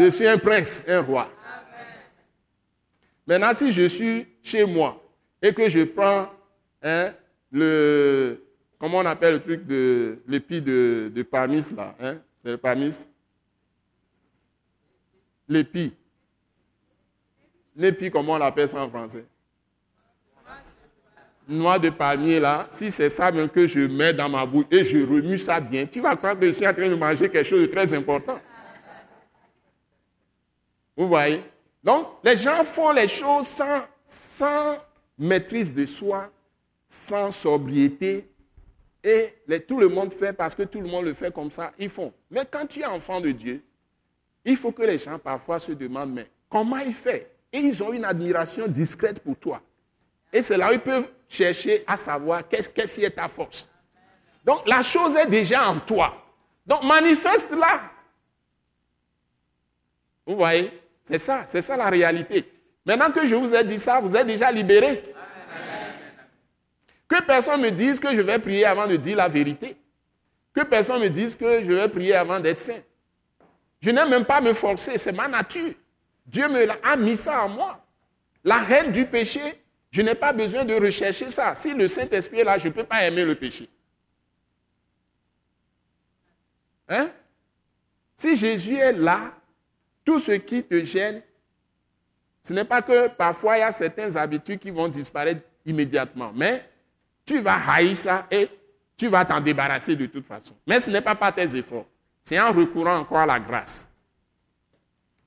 [0.00, 1.30] Je suis un prince, un roi.
[3.26, 4.98] Maintenant, si je suis chez moi
[5.42, 6.30] et que je prends
[6.82, 7.12] hein,
[7.52, 8.42] le,
[8.78, 13.04] comment on appelle le truc de l'épi de, de parmis là, hein, c'est le pamis?
[15.46, 15.92] L'épi.
[17.76, 19.26] L'épi, comment on l'appelle ça en français?
[21.46, 24.82] Noix de palmier là, si c'est ça même que je mets dans ma bouche et
[24.82, 27.46] je remue ça bien, tu vas croire que je suis en train de manger quelque
[27.46, 28.40] chose de très important.
[31.00, 31.42] Vous voyez?
[31.82, 34.76] Donc, les gens font les choses sans, sans
[35.16, 36.30] maîtrise de soi,
[36.86, 38.28] sans sobriété,
[39.02, 39.34] et
[39.66, 42.12] tout le monde fait parce que tout le monde le fait comme ça, ils font.
[42.30, 43.64] Mais quand tu es enfant de Dieu,
[44.44, 47.34] il faut que les gens parfois se demandent, mais comment il fait?
[47.50, 49.62] Et ils ont une admiration discrète pour toi.
[50.30, 53.70] Et c'est là où ils peuvent chercher à savoir qu'est-ce qui est ta force.
[54.44, 56.12] Donc la chose est déjà en toi.
[56.66, 57.90] Donc manifeste-la.
[60.26, 60.70] Vous voyez?
[61.10, 62.44] C'est ça, c'est ça la réalité.
[62.86, 65.02] Maintenant que je vous ai dit ça, vous êtes déjà libérés.
[67.08, 69.76] Que personne me dise que je vais prier avant de dire la vérité.
[70.54, 72.80] Que personne me dise que je vais prier avant d'être saint.
[73.80, 75.72] Je n'aime même pas me forcer, c'est ma nature.
[76.24, 77.84] Dieu me a mis ça en moi.
[78.44, 79.40] La reine du péché,
[79.90, 81.56] je n'ai pas besoin de rechercher ça.
[81.56, 83.68] Si le Saint-Esprit est là, je ne peux pas aimer le péché.
[86.88, 87.10] Hein?
[88.14, 89.32] Si Jésus est là,
[90.04, 91.22] tout ce qui te gêne,
[92.42, 96.68] ce n'est pas que parfois il y a certaines habitudes qui vont disparaître immédiatement, mais
[97.24, 98.48] tu vas haïr ça et
[98.96, 100.54] tu vas t'en débarrasser de toute façon.
[100.66, 101.86] Mais ce n'est pas par tes efforts.
[102.24, 103.88] C'est en recourant encore à la grâce.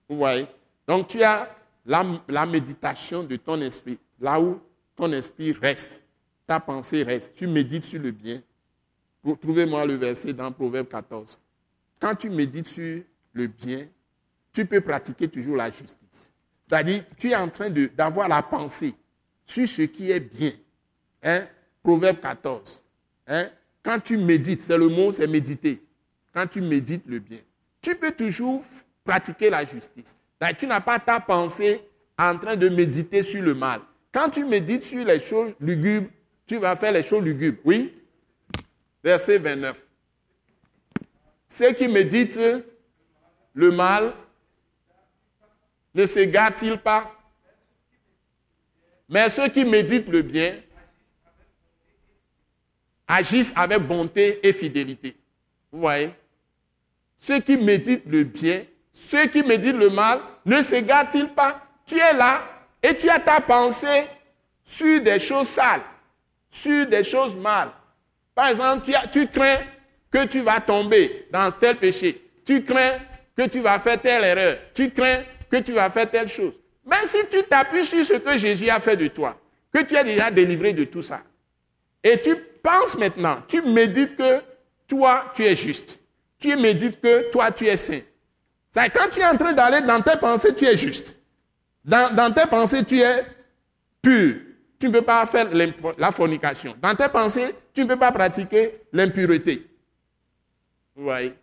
[0.07, 0.47] Vous voyez?
[0.87, 1.49] Donc tu as
[1.85, 4.59] la, méditation de ton esprit, là où
[4.95, 6.01] ton esprit reste,
[6.45, 8.41] ta pensée reste, tu médites sur le bien.
[9.41, 11.39] Trouvez-moi le verset dans Proverbe 14.
[11.99, 13.87] Quand tu médites sur le bien,
[14.53, 16.29] tu peux pratiquer toujours la justice.
[16.61, 18.93] C'est-à-dire, tu es en train d'avoir la pensée
[19.45, 20.51] sur ce qui est bien.
[21.23, 21.45] Hein?
[21.81, 22.83] Proverbe 14.
[23.27, 23.49] Hein?
[23.83, 25.83] Quand tu médites, c'est le mot, c'est méditer.
[26.33, 27.39] Quand tu médites le bien,
[27.81, 28.63] tu peux toujours
[29.03, 30.15] pratiquer la justice.
[30.57, 31.81] Tu n'as pas ta pensée
[32.17, 33.81] en train de méditer sur le mal.
[34.11, 36.09] Quand tu médites sur les choses lugubres,
[36.45, 37.59] tu vas faire les choses lugubres.
[37.65, 37.93] Oui?
[39.03, 39.81] Verset 29.
[41.47, 42.39] Ceux qui méditent
[43.53, 44.13] le mal
[45.93, 47.11] ne s'égarent-ils pas?
[49.07, 50.55] Mais ceux qui méditent le bien
[53.07, 55.15] agissent avec bonté et fidélité.
[55.71, 56.11] Vous voyez?
[57.17, 61.61] Ceux qui méditent le bien, ceux qui méditent le mal, ne s'égarent-ils pas?
[61.85, 62.41] Tu es là
[62.81, 64.07] et tu as ta pensée
[64.63, 65.81] sur des choses sales,
[66.49, 67.71] sur des choses mal.
[68.33, 69.59] Par exemple, tu, tu crains
[70.09, 72.21] que tu vas tomber dans tel péché.
[72.45, 72.99] Tu crains
[73.35, 74.57] que tu vas faire telle erreur.
[74.73, 75.23] Tu crains
[75.53, 76.53] que tu vas faire telle chose.
[76.83, 79.39] Mais si tu t'appuies sur ce que Jésus a fait de toi,
[79.71, 81.21] que tu es déjà délivré de tout ça,
[82.03, 84.41] et tu penses maintenant, tu médites que
[84.87, 85.99] toi, tu es juste.
[86.39, 88.01] Tu médites que toi, tu es saint.
[88.73, 91.15] Quand tu es en train d'aller dans tes pensées, tu es juste.
[91.85, 93.23] Dans, dans tes pensées, tu es
[94.01, 94.37] pur.
[94.79, 95.47] Tu ne peux pas faire
[95.97, 96.75] la fornication.
[96.81, 99.67] Dans tes pensées, tu ne peux pas pratiquer l'impureté.
[100.95, 101.35] Vous voyez?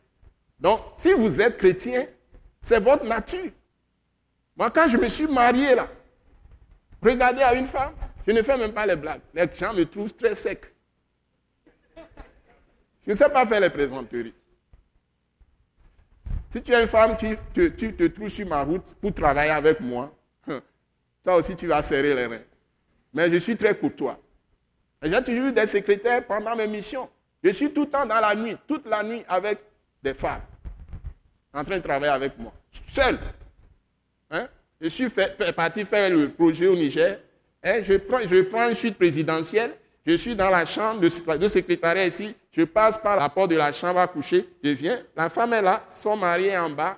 [0.58, 2.06] Donc, si vous êtes chrétien,
[2.60, 3.50] c'est votre nature.
[4.60, 5.88] Moi, quand je me suis marié là,
[7.00, 7.94] regardez à une femme,
[8.26, 9.22] je ne fais même pas les blagues.
[9.32, 10.66] Les gens me trouvent très sec.
[13.06, 14.34] Je ne sais pas faire les présenteries.
[16.50, 19.80] Si tu es une femme, tu, tu, te trouves sur ma route pour travailler avec
[19.80, 20.14] moi,
[21.24, 22.42] toi aussi tu vas serrer les reins.
[23.14, 24.20] Mais je suis très courtois.
[25.00, 27.08] J'ai toujours eu des secrétaires pendant mes missions.
[27.42, 29.58] Je suis tout le temps dans la nuit, toute la nuit avec
[30.02, 30.42] des femmes,
[31.54, 32.52] en train de travailler avec moi,
[32.88, 33.18] seul.
[34.30, 34.48] Hein?
[34.80, 35.08] Je suis
[35.54, 37.18] parti faire le projet au Niger.
[37.62, 37.80] Hein?
[37.82, 39.72] Je, prends, je prends une suite présidentielle.
[40.06, 42.34] Je suis dans la chambre de, de secrétariat ici.
[42.52, 44.48] Je passe par la porte de la chambre à coucher.
[44.62, 44.98] Je viens.
[45.16, 45.84] La femme est là.
[46.02, 46.96] Son mari est en bas,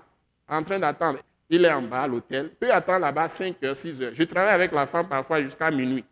[0.49, 1.19] en train d'attendre.
[1.51, 2.51] Il est en bas à l'hôtel.
[2.51, 4.13] Peut attendre là-bas 5 heures, 6 heures.
[4.15, 6.05] Je travaille avec la femme parfois jusqu'à minuit.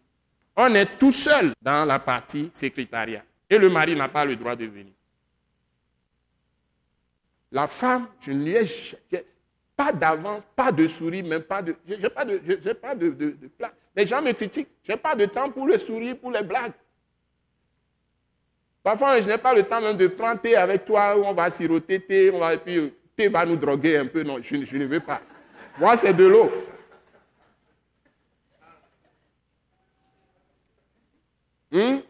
[0.56, 3.22] On est tout seul dans la partie secrétariat.
[3.48, 4.92] Et le mari n'a pas le droit de venir.
[7.52, 8.64] La femme, je ne lui ai
[9.80, 11.74] pas d'avance, pas de sourire, même pas de.
[11.88, 13.36] Je n'ai pas de, j'ai pas de, de,
[13.96, 14.68] Les gens me critiquent.
[14.82, 16.72] Je n'ai pas de temps pour le sourire, pour les blagues.
[18.82, 21.48] Parfois, je n'ai pas le temps même de prendre thé avec toi, où on va
[21.48, 24.22] siroter thé, on va, et puis euh, thé va nous droguer un peu.
[24.22, 25.22] Non, je, ne veux pas.
[25.78, 26.52] Moi, c'est de l'eau.
[31.72, 32.00] Hmm?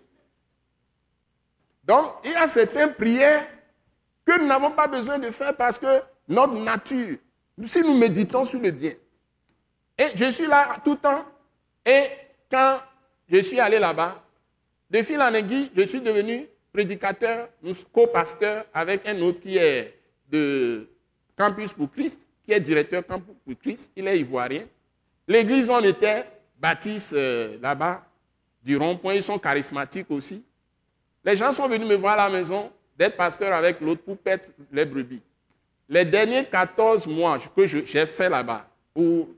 [1.85, 3.47] Donc, il y a certaines prières
[4.25, 7.19] que nous n'avons pas besoin de faire parce que notre nature,
[7.67, 8.93] si nous méditons sur le bien,
[9.99, 11.25] et je suis là tout le temps,
[11.85, 12.05] et
[12.51, 12.79] quand
[13.31, 14.23] je suis allé là-bas,
[14.91, 17.49] de fil en aiguille, je suis devenu prédicateur,
[17.93, 19.99] co-pasteur avec un autre qui est
[20.31, 20.89] de
[21.37, 24.67] Campus pour Christ, qui est directeur Campus pour Christ, il est ivoirien.
[25.27, 26.25] L'église, on était
[26.59, 28.05] baptiste euh, là-bas,
[28.63, 30.43] du rond-point, ils sont charismatiques aussi.
[31.25, 34.45] Les gens sont venus me voir à la maison, d'être pasteur avec l'autre pour perdre
[34.71, 35.23] les brebis.
[35.91, 39.29] Les derniers 14 mois que j'ai fait là-bas, ou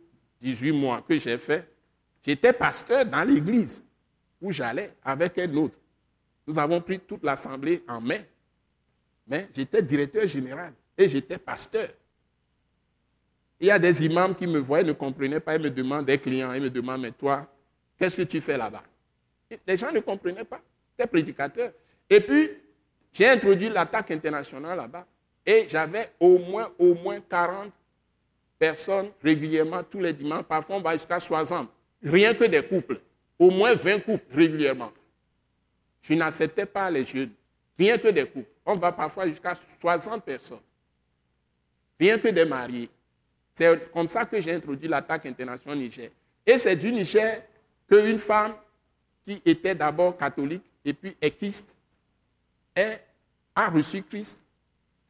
[0.43, 1.67] 18 mois que j'ai fait,
[2.25, 3.83] j'étais pasteur dans l'église
[4.41, 5.77] où j'allais avec un autre.
[6.47, 8.21] Nous avons pris toute l'assemblée en main.
[9.27, 11.88] Mais j'étais directeur général et j'étais pasteur.
[13.59, 16.19] Il y a des imams qui me voyaient, ne comprenaient pas, ils me demandent, des
[16.19, 17.47] clients, ils me demandent, mais toi,
[17.99, 18.83] qu'est-ce que tu fais là-bas?
[19.67, 20.61] Les gens ne comprenaient pas.
[20.91, 21.73] J'étais prédicateur.
[22.11, 22.51] Et puis,
[23.11, 25.07] j'ai introduit l'attaque internationale là-bas.
[25.45, 27.73] Et j'avais au moins, au moins 40
[28.59, 30.45] personnes régulièrement tous les dimanches.
[30.45, 31.69] Parfois, on va jusqu'à 60.
[32.03, 33.01] Rien que des couples.
[33.38, 34.93] Au moins 20 couples régulièrement.
[36.03, 37.33] Je n'acceptais pas les jeunes.
[37.79, 38.49] Rien que des couples.
[38.65, 40.61] On va parfois jusqu'à 60 personnes.
[41.99, 42.88] Rien que des mariés.
[43.55, 46.11] C'est comme ça que j'ai introduit l'attaque internationale au Niger.
[46.47, 47.43] Et c'est du Niger
[47.88, 48.55] qu'une femme
[49.25, 51.75] qui était d'abord catholique et puis équiste
[53.55, 54.38] a reçu Christ.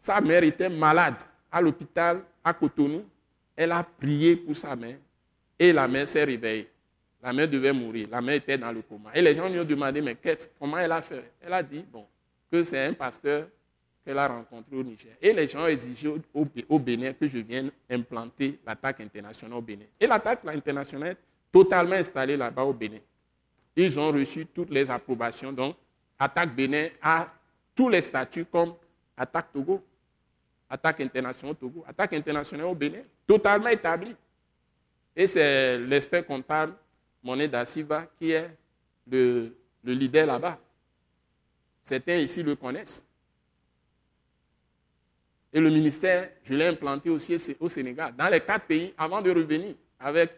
[0.02, 1.14] Sa mère était malade
[1.50, 3.04] à l'hôpital à Cotonou.
[3.54, 4.96] Elle a prié pour sa mère
[5.58, 6.68] et la mère s'est réveillée.
[7.22, 8.08] La mère devait mourir.
[8.10, 9.10] La mère était dans le coma.
[9.14, 10.16] Et les gens lui ont demandé, mais
[10.58, 11.30] comment elle a fait?
[11.40, 12.04] Elle a dit, bon,
[12.50, 13.46] que c'est un pasteur
[14.04, 15.12] qu'elle a rencontrés au Niger.
[15.22, 19.84] Et les gens ont exigé au, Bénin que je vienne implanter l'attaque internationale au Bénin.
[20.00, 21.16] Et l'attaque internationale est
[21.52, 22.98] totalement installée là-bas au Bénin.
[23.76, 25.52] Ils ont reçu toutes les approbations.
[25.52, 25.76] Donc,
[26.18, 27.32] Attaque Bénin a
[27.74, 28.74] tous les statuts comme
[29.16, 29.82] Attaque Togo,
[30.72, 34.16] Attaque internationale au Togo, Attaque internationale au Bénin, totalement établie.
[35.14, 36.72] Et c'est l'expert comptable
[37.22, 38.50] Monet da Silva qui est
[39.06, 39.54] le,
[39.84, 40.58] le leader là-bas.
[41.82, 43.04] Certains ici le connaissent.
[45.52, 49.30] Et le ministère, je l'ai implanté aussi au Sénégal, dans les quatre pays, avant de
[49.30, 50.32] revenir avec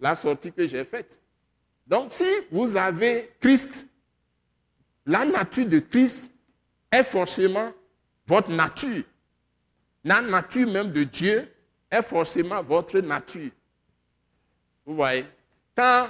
[0.00, 1.18] la sortie que j'ai faite.
[1.84, 2.22] Donc, si
[2.52, 3.84] vous avez Christ,
[5.04, 6.32] la nature de Christ
[6.92, 7.72] est forcément
[8.24, 9.02] votre nature.
[10.04, 11.52] La nature même de Dieu
[11.90, 13.50] est forcément votre nature.
[14.86, 15.26] Vous voyez?
[15.76, 16.08] Quand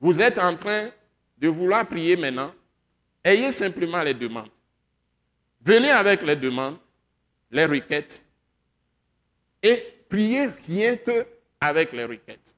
[0.00, 0.90] vous êtes en train
[1.38, 2.54] de vouloir prier maintenant,
[3.22, 4.50] ayez simplement les demandes.
[5.62, 6.78] Venez avec les demandes
[7.50, 8.22] les requêtes
[9.62, 9.76] et
[10.08, 11.26] prier rien que
[11.60, 12.54] avec les requêtes.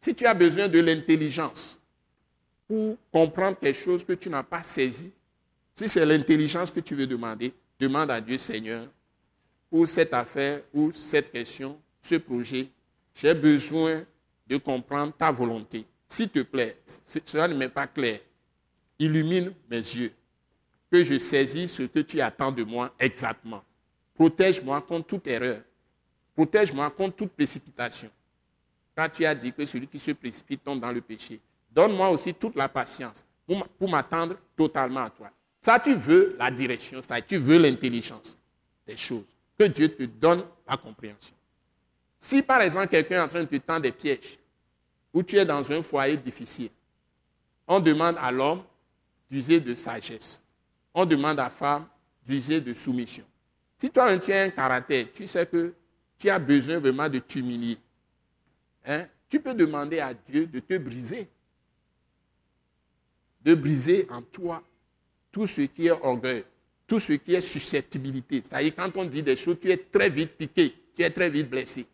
[0.00, 1.78] Si tu as besoin de l'intelligence
[2.66, 5.10] pour comprendre quelque chose que tu n'as pas saisi,
[5.78, 8.88] si c'est l'intelligence que tu veux demander, demande à Dieu, Seigneur,
[9.70, 12.68] pour cette affaire ou cette question, ce projet,
[13.14, 14.02] j'ai besoin
[14.48, 15.86] de comprendre ta volonté.
[16.08, 18.18] S'il te plaît, cela ne m'est pas clair.
[18.98, 20.12] Illumine mes yeux
[20.90, 23.62] que je saisis ce que tu attends de moi exactement.
[24.16, 25.60] Protège-moi contre toute erreur.
[26.34, 28.10] Protège-moi contre toute précipitation.
[28.96, 31.38] Car tu as dit que celui qui se précipite tombe dans le péché.
[31.70, 33.24] Donne-moi aussi toute la patience
[33.78, 35.30] pour m'attendre totalement à toi.
[35.60, 38.38] Ça, tu veux la direction, ça, tu veux l'intelligence
[38.86, 39.26] des choses.
[39.58, 41.34] Que Dieu te donne la compréhension.
[42.18, 44.38] Si par exemple quelqu'un est en train de te tendre des pièges,
[45.12, 46.70] ou tu es dans un foyer difficile,
[47.66, 48.62] on demande à l'homme
[49.30, 50.42] d'user de sagesse
[50.94, 51.86] on demande à la femme
[52.26, 53.24] d'user de soumission.
[53.76, 55.72] Si toi, tu as un caractère, tu sais que
[56.18, 57.78] tu as besoin vraiment de t'humilier.
[58.84, 59.06] Hein?
[59.28, 61.28] Tu peux demander à Dieu de te briser.
[63.42, 64.62] De briser en toi
[65.30, 66.44] tout ce qui est orgueil,
[66.86, 68.42] tout ce qui est susceptibilité.
[68.42, 71.48] C'est-à-dire, quand on dit des choses, tu es très vite piqué, tu es très vite
[71.48, 71.86] blessé.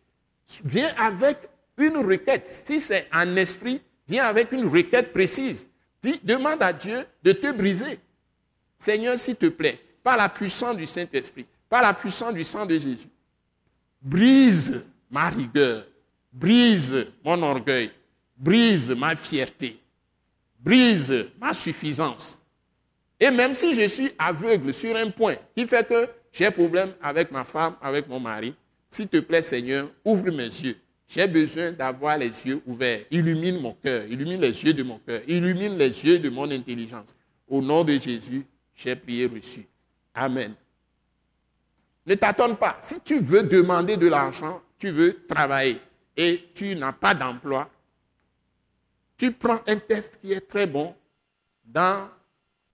[0.63, 1.37] Viens avec
[1.77, 2.47] une requête.
[2.65, 5.67] Si c'est un esprit, viens avec une requête précise.
[6.01, 7.99] Dis, demande à Dieu de te briser.
[8.77, 12.77] Seigneur, s'il te plaît, par la puissance du Saint-Esprit, par la puissance du sang de
[12.77, 13.07] Jésus,
[14.01, 15.85] brise ma rigueur,
[16.31, 17.91] brise mon orgueil,
[18.37, 19.79] brise ma fierté,
[20.59, 22.37] brise ma suffisance.
[23.19, 27.31] Et même si je suis aveugle sur un point qui fait que j'ai problème avec
[27.31, 28.53] ma femme, avec mon mari,
[28.89, 30.77] s'il te plaît Seigneur, ouvre mes yeux.
[31.07, 33.05] J'ai besoin d'avoir les yeux ouverts.
[33.11, 37.15] Illumine mon cœur, illumine les yeux de mon cœur, illumine les yeux de mon intelligence.
[37.47, 38.45] Au nom de Jésus,
[38.75, 39.67] j'ai prié reçu.
[40.13, 40.53] Amen.
[42.05, 42.77] Ne t'attends pas.
[42.81, 45.79] Si tu veux demander de l'argent, tu veux travailler
[46.17, 47.69] et tu n'as pas d'emploi,
[49.17, 50.93] tu prends un test qui est très bon
[51.63, 52.09] dans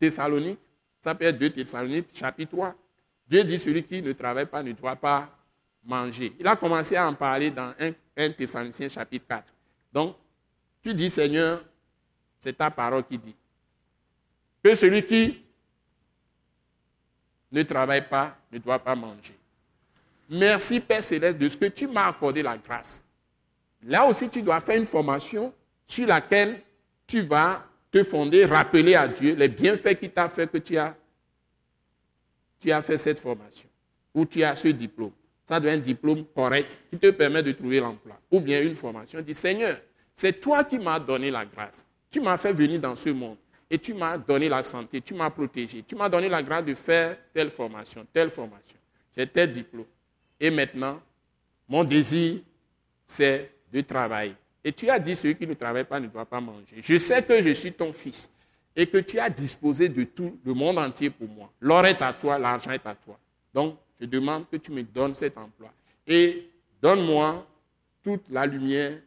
[0.02, 0.60] Thessalonique,
[1.00, 2.76] ça peut être 2 Thessalonique, chapitre 3.
[3.28, 5.30] Dieu dit celui qui ne travaille pas ne doit pas
[5.84, 6.36] manger.
[6.40, 9.46] Il a commencé à en parler dans 1, 1 Thessaloniciens, chapitre 4.
[9.94, 10.16] Donc,
[10.82, 11.64] tu dis, Seigneur,
[12.40, 13.36] c'est ta parole qui dit
[14.64, 15.44] que celui qui
[17.52, 19.38] ne travaille pas, ne doit pas manger.
[20.28, 23.04] Merci Père Céleste de ce que tu m'as accordé la grâce.
[23.84, 25.54] Là aussi, tu dois faire une formation
[25.86, 26.62] sur laquelle
[27.06, 30.96] tu vas te fonder, rappeler à Dieu les bienfaits qu'il t'a fait que tu as,
[32.60, 33.68] tu as fait cette formation,
[34.14, 35.12] ou tu as ce diplôme.
[35.46, 38.18] Ça doit être un diplôme correct qui te permet de trouver l'emploi.
[38.32, 39.20] Ou bien une formation.
[39.20, 39.78] Dis, Seigneur,
[40.16, 41.86] c'est toi qui m'as donné la grâce.
[42.10, 43.38] Tu m'as fait venir dans ce monde
[43.70, 46.74] et tu m'as donné la santé, tu m'as protégé, tu m'as donné la grâce de
[46.74, 48.78] faire telle formation, telle formation.
[49.16, 49.86] J'ai tel diplôme.
[50.40, 51.02] Et maintenant,
[51.68, 52.42] mon désir,
[53.06, 54.36] c'est de travailler.
[54.64, 56.78] Et tu as dit, celui qui ne travaille pas ne doit pas manger.
[56.82, 58.30] Je sais que je suis ton fils
[58.76, 61.52] et que tu as disposé de tout le monde entier pour moi.
[61.60, 63.18] L'or est à toi, l'argent est à toi.
[63.54, 65.72] Donc, je demande que tu me donnes cet emploi.
[66.08, 66.50] Et
[66.82, 67.46] donne-moi
[68.04, 68.98] toute la lumière,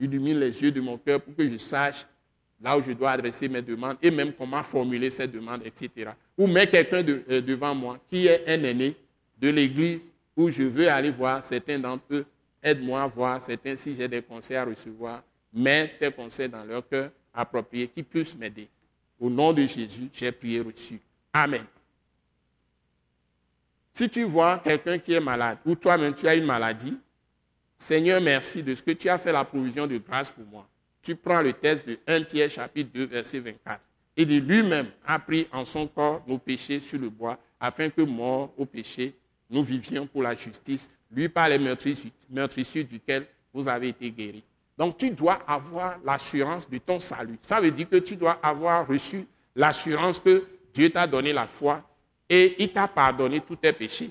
[0.00, 2.06] illumine les yeux de mon cœur pour que je sache
[2.60, 6.10] là où je dois adresser mes demandes et même comment formuler ces demandes, etc.
[6.38, 8.94] Ou mets quelqu'un euh, devant moi qui est un aîné
[9.38, 10.00] de l'église
[10.36, 12.26] où je veux aller voir certains d'entre eux.
[12.62, 15.22] Aide-moi à voir certains si j'ai des conseils à recevoir.
[15.52, 18.68] Mets tes conseils dans leur cœur appropriés qui puissent m'aider.
[19.18, 21.00] Au nom de Jésus, j'ai prié reçu.
[21.32, 21.64] Amen.
[23.92, 26.96] Si tu vois quelqu'un qui est malade ou toi-même tu as une maladie,
[27.76, 30.66] Seigneur, merci de ce que tu as fait la provision de grâce pour moi
[31.02, 33.80] tu prends le texte de 1 Pierre chapitre 2, verset 24.
[34.16, 38.02] et de lui-même a pris en son corps nos péchés sur le bois, afin que,
[38.02, 39.14] mort au péché,
[39.50, 44.44] nous vivions pour la justice, lui par les meurtrissures duquel vous avez été guéris.
[44.76, 47.38] Donc tu dois avoir l'assurance de ton salut.
[47.40, 51.82] Ça veut dire que tu dois avoir reçu l'assurance que Dieu t'a donné la foi
[52.28, 54.10] et il t'a pardonné tous tes péchés.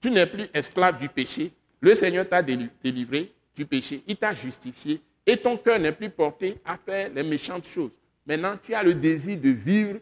[0.00, 1.50] Tu n'es plus esclave du péché.
[1.80, 4.02] Le Seigneur t'a délivré du péché.
[4.06, 7.90] Il t'a justifié et ton cœur n'est plus porté à faire les méchantes choses.
[8.26, 9.98] Maintenant, tu as le désir de vivre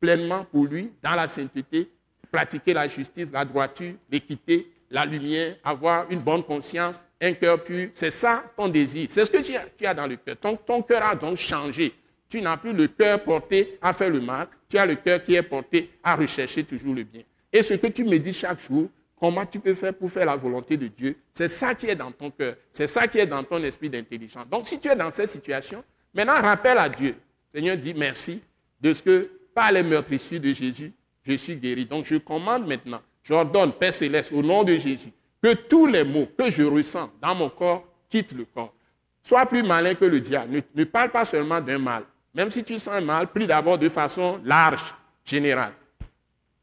[0.00, 1.88] pleinement pour lui dans la sainteté,
[2.30, 7.88] pratiquer la justice, la droiture, l'équité, la lumière, avoir une bonne conscience, un cœur pur.
[7.94, 9.08] C'est ça ton désir.
[9.10, 10.36] C'est ce que tu as, dans le cœur.
[10.36, 11.92] Ton, ton cœur a donc changé.
[12.28, 14.48] Tu n'as plus le cœur porté à faire le mal.
[14.68, 17.22] Tu as le cœur qui est porté à rechercher toujours le bien.
[17.52, 18.88] Et ce que tu me dis chaque jour,
[19.18, 22.10] comment tu peux faire pour faire la volonté de Dieu, c'est ça qui est dans
[22.10, 22.56] ton cœur.
[22.70, 24.46] C'est ça qui est dans ton esprit d'intelligence.
[24.50, 25.82] Donc si tu es dans cette situation,
[26.12, 27.14] maintenant rappelle à Dieu.
[27.54, 28.42] Seigneur dit merci
[28.80, 31.86] de ce que par les meurtrissures de Jésus, je suis guéri.
[31.86, 35.12] Donc je commande maintenant, j'ordonne, Père céleste, au nom de Jésus,
[35.42, 38.74] que tous les mots que je ressens dans mon corps quittent le corps.
[39.22, 40.62] Sois plus malin que le diable.
[40.74, 42.04] Ne, parle pas seulement d'un mal.
[42.34, 44.94] Même si tu sens un mal, prie d'abord de façon large,
[45.24, 45.72] générale.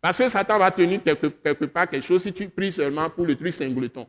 [0.01, 3.25] Parce que Satan va tenir quelque, quelque, part quelque chose si tu pries seulement pour
[3.25, 4.05] le truc singleton.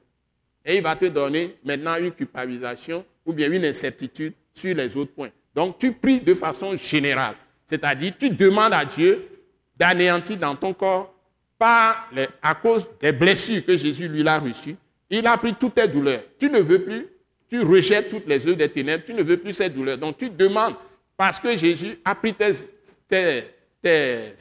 [0.65, 5.13] Et il va te donner maintenant une culpabilisation ou bien une incertitude sur les autres
[5.13, 5.31] points.
[5.55, 7.35] Donc tu pries de façon générale.
[7.67, 9.29] C'est-à-dire, tu demandes à Dieu
[9.77, 11.15] d'anéantir dans ton corps
[11.63, 14.77] à cause des blessures que Jésus lui a reçues.
[15.11, 16.23] Il a pris toutes tes douleurs.
[16.39, 17.07] Tu ne veux plus,
[17.49, 19.99] tu rejettes toutes les œuvres des ténèbres, tu ne veux plus ces douleurs.
[19.99, 20.75] Donc tu demandes,
[21.17, 22.53] parce que Jésus a pris tes,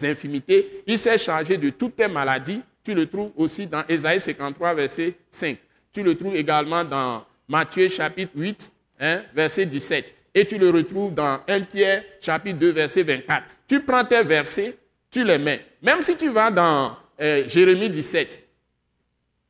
[0.03, 2.61] infimités, il s'est chargé de toutes tes maladies.
[2.83, 5.57] Tu le trouves aussi dans Ésaïe 53, verset 5.
[5.91, 10.13] Tu le trouves également dans Matthieu chapitre 8, hein, verset 17.
[10.35, 13.43] Et tu le retrouves dans 1 Pierre chapitre 2, verset 24.
[13.67, 14.77] Tu prends tes versets,
[15.09, 15.65] tu les mets.
[15.81, 18.47] Même si tu vas dans euh, Jérémie 17,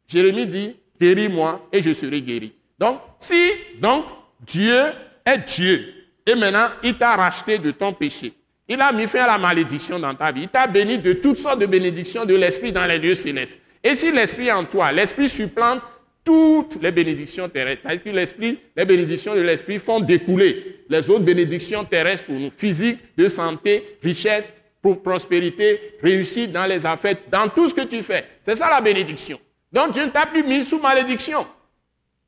[0.07, 2.53] Jérémie dit, guéris-moi et je serai guéri.
[2.77, 4.05] Donc, si donc
[4.45, 4.79] Dieu
[5.25, 5.93] est Dieu,
[6.25, 8.33] et maintenant il t'a racheté de ton péché,
[8.67, 11.37] il a mis fin à la malédiction dans ta vie, il t'a béni de toutes
[11.37, 13.57] sortes de bénédictions de l'Esprit dans les lieux célestes.
[13.83, 15.81] Et si l'Esprit en toi, l'Esprit supplante
[16.23, 17.83] toutes les bénédictions terrestres.
[18.05, 23.97] Les bénédictions de l'Esprit font découler les autres bénédictions terrestres pour nous, physiques, de santé,
[24.03, 24.47] richesse,
[24.81, 28.25] pour prospérité, réussite dans les affaires, dans tout ce que tu fais.
[28.43, 29.39] C'est ça la bénédiction.
[29.71, 31.45] Donc Dieu ne t'a plus mis sous malédiction.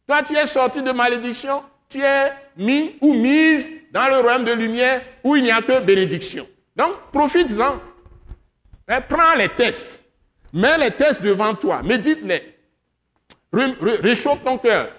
[0.08, 4.52] Toi, tu es sorti de malédiction, tu es mis ou mise dans le royaume de
[4.54, 6.48] lumière où il n'y a que bénédiction.
[6.76, 7.80] Donc, profites-en.
[9.08, 10.04] Prends les tests.
[10.54, 11.82] Mets les tests devant toi.
[11.82, 12.58] Médite-les.
[13.54, 14.90] Réchauffe ton cœur.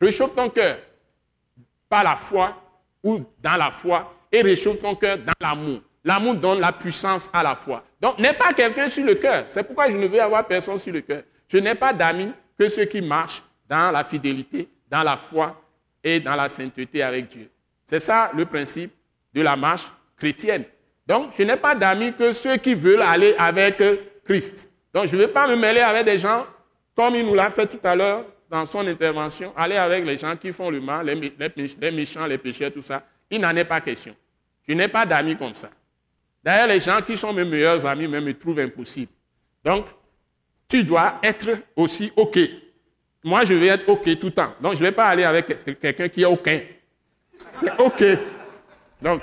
[0.00, 0.78] Réchauffe ton cœur
[1.88, 2.56] par la foi
[3.02, 5.80] ou dans la foi et réchauffe ton cœur dans l'amour.
[6.04, 7.84] L'amour donne la puissance à la foi.
[8.00, 9.44] Donc, n'aie pas quelqu'un sur le cœur.
[9.50, 11.22] C'est pourquoi je ne veux avoir personne sur le cœur.
[11.48, 15.60] Je n'ai pas d'amis que ceux qui marchent dans la fidélité, dans la foi
[16.02, 17.50] et dans la sainteté avec Dieu.
[17.86, 18.92] C'est ça le principe
[19.34, 20.64] de la marche chrétienne.
[21.06, 23.82] Donc, je n'ai pas d'amis que ceux qui veulent aller avec
[24.24, 24.70] Christ.
[24.94, 26.46] Donc, je ne vais pas me mêler avec des gens,
[26.94, 30.36] comme il nous l'a fait tout à l'heure dans son intervention, aller avec les gens
[30.36, 33.02] qui font le mal, les, méchants, les pécheurs, tout ça.
[33.30, 34.14] Il n'en est pas question.
[34.68, 35.70] Je n'ai pas d'amis comme ça.
[36.42, 39.12] D'ailleurs, les gens qui sont mes meilleurs amis me trouvent impossible.
[39.64, 39.86] Donc,
[40.66, 42.38] tu dois être aussi OK.
[43.22, 44.54] Moi, je vais être OK tout le temps.
[44.60, 45.46] Donc, je ne vais pas aller avec
[45.78, 46.60] quelqu'un qui est aucun.
[47.50, 48.04] C'est OK.
[49.02, 49.20] Donc,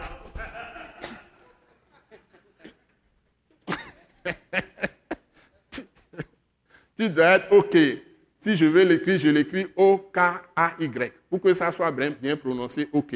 [6.96, 7.76] tu dois être OK.
[8.40, 11.14] Si je veux l'écrire, je l'écris O-K-A-Y.
[11.30, 13.16] Pour que ça soit bien prononcé OK.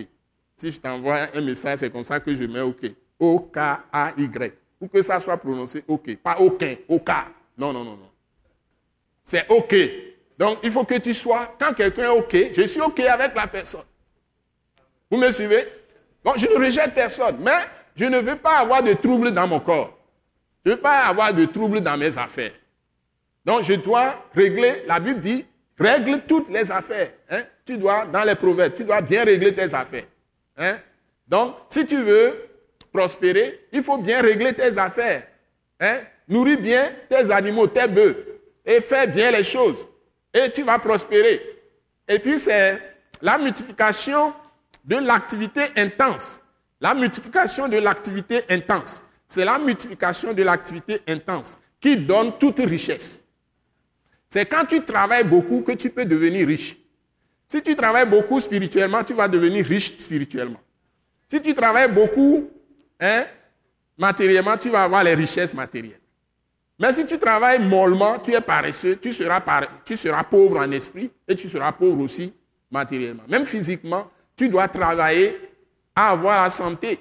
[0.57, 2.91] Si je t'envoie un message, c'est comme ça que je mets OK.
[3.21, 4.53] O-K-A-Y.
[4.79, 6.17] Pour que ça soit prononcé OK.
[6.17, 7.09] Pas aucun, OK.
[7.57, 8.09] Non, non, non, non.
[9.23, 9.75] C'est OK.
[10.37, 13.45] Donc, il faut que tu sois, quand quelqu'un est OK, je suis OK avec la
[13.45, 13.83] personne.
[15.09, 15.67] Vous me suivez?
[16.25, 17.59] Donc, je ne rejette personne, mais
[17.95, 19.95] je ne veux pas avoir de troubles dans mon corps.
[20.65, 22.53] Je ne veux pas avoir de troubles dans mes affaires.
[23.45, 25.45] Donc, je dois régler, la Bible dit,
[25.77, 27.11] règle toutes les affaires.
[27.29, 27.43] Hein?
[27.65, 30.05] Tu dois, dans les proverbes, tu dois bien régler tes affaires.
[30.57, 30.77] Hein?
[31.27, 32.50] Donc, si tu veux
[32.91, 35.23] prospérer, il faut bien régler tes affaires.
[35.79, 36.01] Hein?
[36.27, 38.15] Nourris bien tes animaux, tes bœufs.
[38.65, 39.87] Et fais bien les choses.
[40.33, 41.41] Et tu vas prospérer.
[42.07, 42.79] Et puis c'est
[43.21, 44.33] la multiplication
[44.83, 46.39] de l'activité intense.
[46.79, 49.01] La multiplication de l'activité intense.
[49.27, 53.19] C'est la multiplication de l'activité intense qui donne toute richesse.
[54.29, 56.77] C'est quand tu travailles beaucoup que tu peux devenir riche.
[57.47, 60.61] Si tu travailles beaucoup spirituellement, tu vas devenir riche spirituellement.
[61.29, 62.49] Si tu travailles beaucoup
[63.01, 63.25] Hein?
[63.97, 65.99] matériellement, tu vas avoir les richesses matérielles.
[66.79, 69.41] Mais si tu travailles mollement, tu es paresseux, tu seras,
[69.85, 72.33] tu seras pauvre en esprit et tu seras pauvre aussi
[72.71, 73.23] matériellement.
[73.27, 75.37] Même physiquement, tu dois travailler
[75.95, 76.99] à avoir la santé.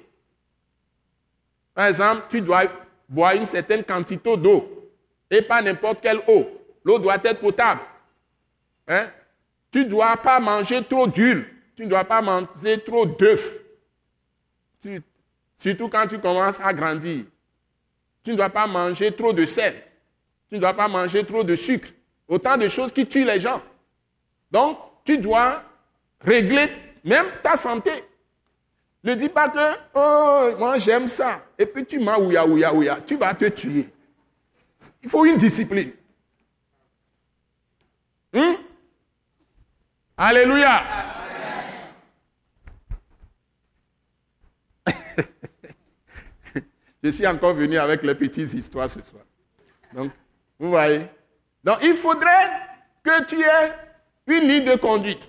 [1.73, 2.63] Par exemple, tu dois
[3.09, 4.91] boire une certaine quantité d'eau
[5.29, 6.45] et pas n'importe quelle eau.
[6.83, 7.81] L'eau doit être potable.
[8.87, 9.07] Hein?
[9.71, 11.45] Tu ne dois pas manger trop d'huile.
[11.75, 13.59] Tu ne dois pas manger trop d'œufs.
[15.61, 17.23] Surtout quand tu commences à grandir.
[18.23, 19.75] Tu ne dois pas manger trop de sel.
[20.49, 21.89] Tu ne dois pas manger trop de sucre.
[22.27, 23.61] Autant de choses qui tuent les gens.
[24.49, 25.63] Donc, tu dois
[26.19, 26.67] régler
[27.03, 27.91] même ta santé.
[29.03, 31.45] Ne dis pas que, oh, moi j'aime ça.
[31.59, 32.99] Et puis tu m'as ouya, ouya, ouya.
[33.05, 33.87] Tu vas te tuer.
[35.03, 35.91] Il faut une discipline.
[38.33, 38.55] Hmm?
[40.17, 41.20] Alléluia.
[47.03, 49.23] Je suis encore venu avec les petites histoires ce soir.
[49.93, 50.11] Donc,
[50.59, 51.05] vous voyez.
[51.63, 52.49] Donc, il faudrait
[53.03, 53.71] que tu aies
[54.27, 55.27] une ligne de conduite.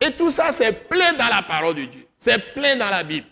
[0.00, 2.06] Et tout ça, c'est plein dans la parole de Dieu.
[2.18, 3.26] C'est plein dans la Bible.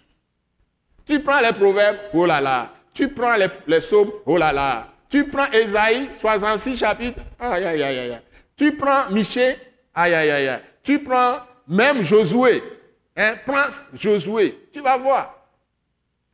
[1.06, 2.72] Tu prends les proverbes, oh là là.
[2.94, 4.88] Tu prends les, les psaumes, oh là là.
[5.08, 8.20] Tu prends Ésaïe, 66 chapitres, aïe aïe aïe aïe.
[8.56, 9.56] Tu prends Michée,
[9.94, 10.60] aïe aïe aïe aïe.
[10.82, 12.62] Tu prends même Josué.
[13.16, 14.68] Hein, prends Josué.
[14.72, 15.34] Tu vas voir.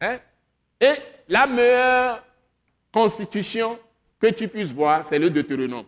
[0.01, 0.19] Hein?
[0.81, 0.93] Et
[1.29, 2.25] la meilleure
[2.93, 3.79] constitution
[4.21, 5.87] que tu puisses voir, c'est le Deutéronome.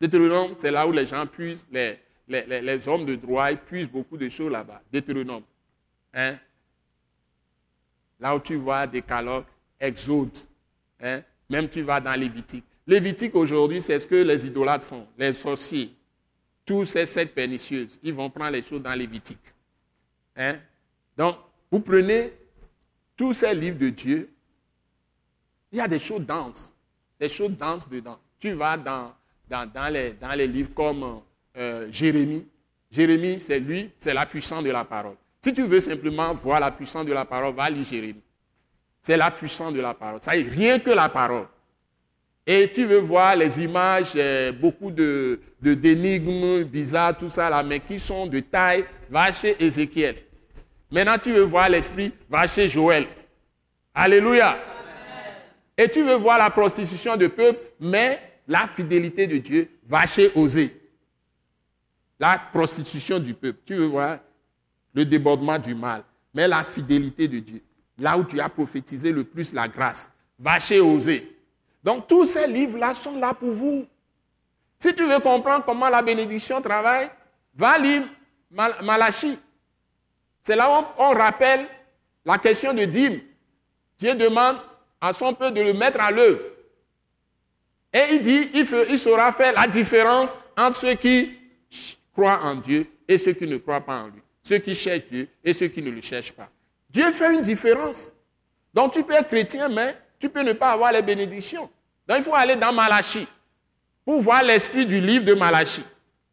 [0.00, 4.28] Deutéronome, c'est là où les gens puissent, les, hommes de droit, ils puissent beaucoup de
[4.28, 4.80] choses là-bas.
[4.92, 5.42] Deutéronome.
[6.12, 6.38] Hein?
[8.20, 9.46] Là où tu vois des caloques,
[9.80, 10.36] Exode.
[11.00, 11.22] Hein?
[11.50, 12.64] Même tu vas dans Lévitique.
[12.86, 15.90] Lévitique aujourd'hui, c'est ce que les idolâtres font, les sorciers.
[16.64, 19.38] Tous ces sectes pernicieuses, ils vont prendre les choses dans Lévitique.
[20.36, 20.58] Hein?
[21.16, 21.36] Donc,
[21.70, 22.32] vous prenez
[23.16, 24.30] tous ces livres de Dieu,
[25.72, 26.72] il y a des choses denses,
[27.18, 28.18] des choses denses dedans.
[28.38, 29.12] Tu vas dans,
[29.48, 31.20] dans, les, livres comme
[31.56, 32.46] euh, Jérémie.
[32.90, 35.16] Jérémie, c'est lui, c'est la puissance de la parole.
[35.40, 38.22] Si tu veux simplement voir la puissance de la parole, va lire Jérémie.
[39.02, 40.20] C'est la puissance de la parole.
[40.20, 41.46] Ça est rien que la parole.
[42.46, 47.98] Et tu veux voir les images, euh, beaucoup de, d'énigmes bizarres, tout ça mais qui
[47.98, 50.16] sont de taille, va chez Ézéchiel.
[50.94, 53.08] Maintenant, tu veux voir l'esprit, va chez Joël.
[53.92, 54.56] Alléluia.
[55.76, 60.30] Et tu veux voir la prostitution du peuple, mais la fidélité de Dieu, va chez
[60.36, 60.80] Osée.
[62.20, 63.58] La prostitution du peuple.
[63.66, 64.20] Tu veux voir
[64.92, 67.60] le débordement du mal, mais la fidélité de Dieu.
[67.98, 71.36] Là où tu as prophétisé le plus la grâce, va chez Osée.
[71.82, 73.84] Donc tous ces livres-là sont là pour vous.
[74.78, 77.10] Si tu veux comprendre comment la bénédiction travaille,
[77.52, 78.04] va lire
[78.48, 79.36] Malachie.
[80.44, 81.66] C'est là où on rappelle
[82.24, 83.20] la question de dîme.
[83.98, 84.58] Dieu demande
[85.00, 86.40] à son peuple de le mettre à l'œuvre.
[87.92, 91.32] Et il dit, il, il saura faire la différence entre ceux qui
[92.12, 94.20] croient en Dieu et ceux qui ne croient pas en lui.
[94.42, 96.48] Ceux qui cherchent Dieu et ceux qui ne le cherchent pas.
[96.90, 98.10] Dieu fait une différence.
[98.74, 101.70] Donc tu peux être chrétien, mais tu peux ne pas avoir les bénédictions.
[102.06, 103.26] Donc il faut aller dans Malachie
[104.04, 105.84] pour voir l'esprit du livre de Malachie.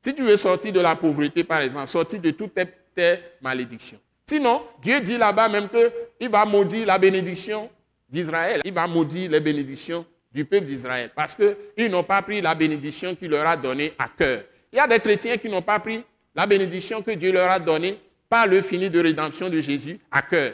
[0.04, 4.00] Si tu veux sortir de la pauvreté, par exemple, sortir de toutes tes tes malédictions.
[4.26, 7.70] Sinon, Dieu dit là-bas même qu'il va maudire la bénédiction
[8.10, 8.62] d'Israël.
[8.64, 13.16] Il va maudire les bénédictions du peuple d'Israël parce qu'ils n'ont pas pris la bénédiction
[13.16, 14.44] qu'il leur a donnée à cœur.
[14.72, 17.60] Il y a des chrétiens qui n'ont pas pris la bénédiction que Dieu leur a
[17.60, 20.54] donnée par le fini de rédemption de Jésus à cœur.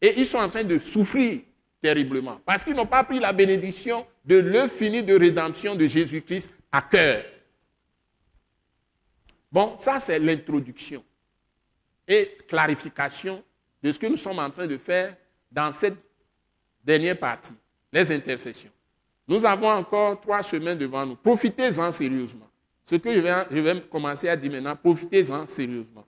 [0.00, 1.40] Et ils sont en train de souffrir
[1.82, 6.50] terriblement parce qu'ils n'ont pas pris la bénédiction de le fini de rédemption de Jésus-Christ
[6.72, 7.24] à cœur.
[9.52, 11.04] Bon, ça c'est l'introduction
[12.08, 13.44] et clarification
[13.82, 15.14] de ce que nous sommes en train de faire
[15.52, 15.96] dans cette
[16.82, 17.52] dernière partie,
[17.92, 18.70] les intercessions.
[19.26, 21.16] Nous avons encore trois semaines devant nous.
[21.16, 22.48] Profitez-en sérieusement.
[22.84, 26.06] Ce que je vais, commencer à dire maintenant, profitez-en sérieusement.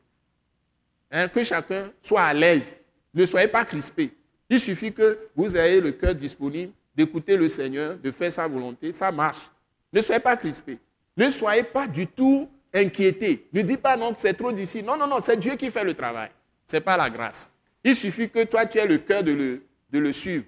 [1.10, 2.74] Hein, que chacun soit à l'aise.
[3.12, 4.10] Ne soyez pas crispé.
[4.48, 8.92] Il suffit que vous ayez le cœur disponible d'écouter le Seigneur, de faire sa volonté.
[8.92, 9.50] Ça marche.
[9.92, 10.78] Ne soyez pas crispé.
[11.16, 13.48] Ne soyez pas du tout inquiété.
[13.52, 14.84] Ne dis pas non, c'est trop difficile.
[14.84, 16.30] Non, non, non, c'est Dieu qui fait le travail.
[16.66, 17.50] Ce n'est pas la grâce.
[17.82, 20.44] Il suffit que toi, tu aies le cœur de le, de le suivre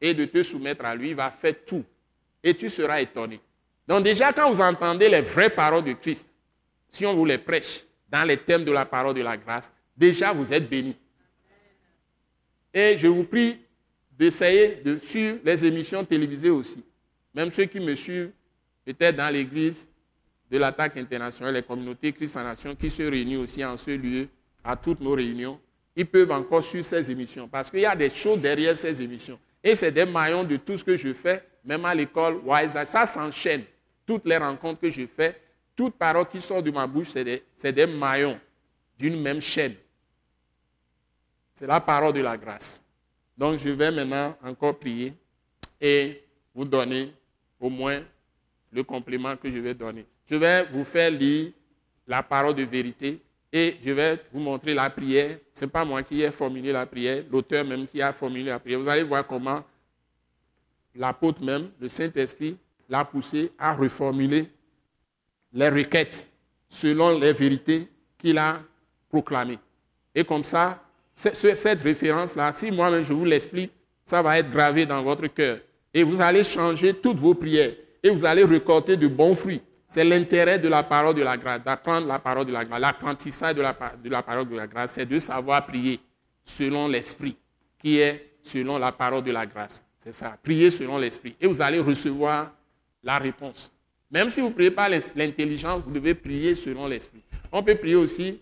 [0.00, 1.10] et de te soumettre à lui.
[1.10, 1.84] Il va faire tout.
[2.42, 3.40] Et tu seras étonné.
[3.86, 6.26] Donc déjà, quand vous entendez les vraies paroles de Christ,
[6.88, 10.32] si on vous les prêche dans les thèmes de la parole de la grâce, déjà
[10.32, 10.96] vous êtes bénis.
[12.72, 13.58] Et je vous prie
[14.12, 16.82] d'essayer de suivre les émissions télévisées aussi.
[17.34, 18.30] Même ceux qui me suivent,
[18.84, 19.86] peut-être dans l'église,
[20.52, 24.28] de l'attaque internationale, les communautés Christ en Nation qui se réunissent aussi en ce lieu,
[24.62, 25.58] à toutes nos réunions.
[25.96, 27.48] ils peuvent encore suivre ces émissions.
[27.48, 29.38] Parce qu'il y a des choses derrière ces émissions.
[29.64, 32.42] Et c'est des maillons de tout ce que je fais, même à l'école.
[32.84, 33.64] Ça s'enchaîne.
[34.06, 35.40] Toutes les rencontres que je fais,
[35.74, 38.38] toute parole qui sort de ma bouche, c'est des, des maillons
[38.98, 39.74] d'une même chaîne.
[41.54, 42.84] C'est la parole de la grâce.
[43.38, 45.14] Donc je vais maintenant encore prier
[45.80, 46.22] et
[46.54, 47.10] vous donner
[47.58, 48.02] au moins
[48.70, 50.04] le complément que je vais donner.
[50.28, 51.52] Je vais vous faire lire
[52.06, 53.20] la parole de vérité
[53.52, 55.38] et je vais vous montrer la prière.
[55.52, 58.58] Ce n'est pas moi qui ai formulé la prière, l'auteur même qui a formulé la
[58.58, 58.80] prière.
[58.80, 59.62] Vous allez voir comment
[60.94, 62.56] l'apôtre même, le Saint-Esprit,
[62.88, 64.48] l'a poussé à reformuler
[65.52, 66.28] les requêtes
[66.68, 68.60] selon les vérités qu'il a
[69.08, 69.58] proclamées.
[70.14, 70.82] Et comme ça,
[71.14, 73.72] cette référence-là, si moi-même je vous l'explique,
[74.04, 75.58] ça va être gravé dans votre cœur.
[75.92, 77.72] Et vous allez changer toutes vos prières.
[78.02, 79.60] Et vous allez récolter de bons fruits.
[79.92, 82.80] C'est l'intérêt de la parole de la grâce, d'apprendre la parole de la grâce.
[82.80, 86.00] L'apprentissage de la, parole de la grâce, c'est de savoir prier
[86.42, 87.36] selon l'esprit,
[87.78, 89.84] qui est selon la parole de la grâce.
[89.98, 91.36] C'est ça, prier selon l'esprit.
[91.38, 92.52] Et vous allez recevoir
[93.02, 93.70] la réponse.
[94.10, 97.20] Même si vous ne priez pas l'intelligence, vous devez prier selon l'esprit.
[97.52, 98.40] On peut prier aussi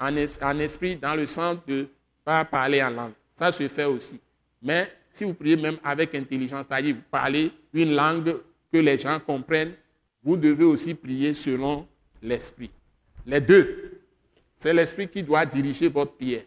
[0.00, 1.86] en, esprit dans le sens de ne
[2.24, 3.12] pas parler en langue.
[3.36, 4.18] Ça se fait aussi.
[4.62, 8.38] Mais si vous priez même avec intelligence, c'est-à-dire vous parlez une langue
[8.72, 9.74] que les gens comprennent,
[10.28, 11.86] vous devez aussi prier selon
[12.20, 12.70] l'Esprit.
[13.24, 13.98] Les deux.
[14.58, 16.42] C'est l'Esprit qui doit diriger votre prière.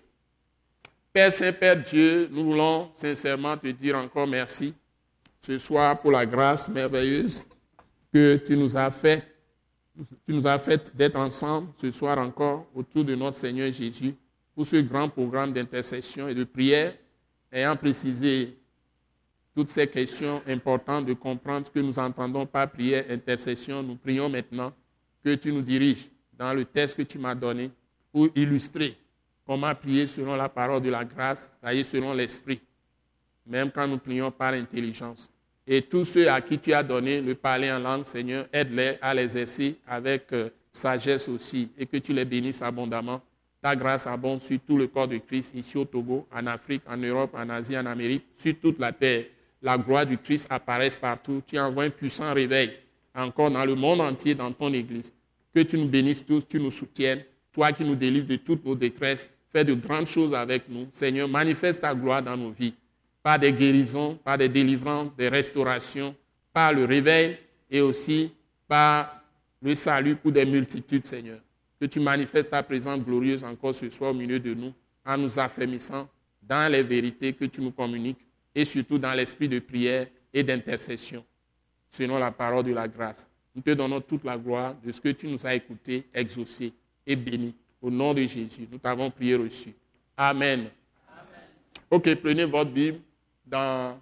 [1.11, 4.75] Père Saint-Père Dieu, nous voulons sincèrement te dire encore merci
[5.39, 7.43] ce soir pour la grâce merveilleuse
[8.13, 9.23] que tu nous as fait.
[10.27, 14.13] Tu nous as fait d'être ensemble ce soir encore autour de notre Seigneur Jésus
[14.53, 16.93] pour ce grand programme d'intercession et de prière,
[17.51, 18.59] ayant précisé
[19.61, 23.83] toutes ces questions importantes de comprendre ce que nous entendons par prière, intercession.
[23.83, 24.73] Nous prions maintenant
[25.23, 27.69] que tu nous diriges dans le texte que tu m'as donné
[28.11, 28.97] pour illustrer
[29.45, 32.59] comment prier selon la parole de la grâce, c'est-à-dire selon l'esprit,
[33.45, 35.31] même quand nous prions par intelligence.
[35.67, 39.13] Et tous ceux à qui tu as donné le parler en langue, Seigneur, aide-les à
[39.13, 43.21] l'exercer avec euh, sagesse aussi et que tu les bénisses abondamment.
[43.61, 46.97] Ta grâce abonde sur tout le corps de Christ, ici au Togo, en Afrique, en
[46.97, 49.25] Europe, en Asie, en Amérique, sur toute la terre
[49.61, 51.41] la gloire du Christ apparaisse partout.
[51.45, 52.73] Tu envoies un puissant réveil
[53.13, 55.13] encore dans le monde entier, dans ton Église.
[55.53, 57.23] Que tu nous bénisses tous, tu nous soutiennes.
[57.51, 60.87] Toi qui nous délivres de toutes nos détresses, fais de grandes choses avec nous.
[60.91, 62.73] Seigneur, manifeste ta gloire dans nos vies.
[63.21, 66.15] Par des guérisons, par des délivrances, des restaurations,
[66.53, 67.37] par le réveil
[67.69, 68.31] et aussi
[68.67, 69.21] par
[69.61, 71.39] le salut pour des multitudes, Seigneur.
[71.79, 74.73] Que tu manifestes ta présence glorieuse encore ce soir au milieu de nous,
[75.05, 76.07] en nous affermissant
[76.41, 78.19] dans les vérités que tu nous communiques
[78.53, 81.25] et surtout dans l'esprit de prière et d'intercession,
[81.89, 83.27] selon la parole de la grâce.
[83.55, 86.73] Nous te donnons toute la gloire de ce que tu nous as écouté, exaucé
[87.05, 87.55] et béni.
[87.81, 89.73] Au nom de Jésus, nous t'avons prié reçu.
[90.15, 90.69] Amen.
[91.09, 91.41] Amen.
[91.89, 92.99] Ok, prenez votre Bible
[93.45, 93.99] dans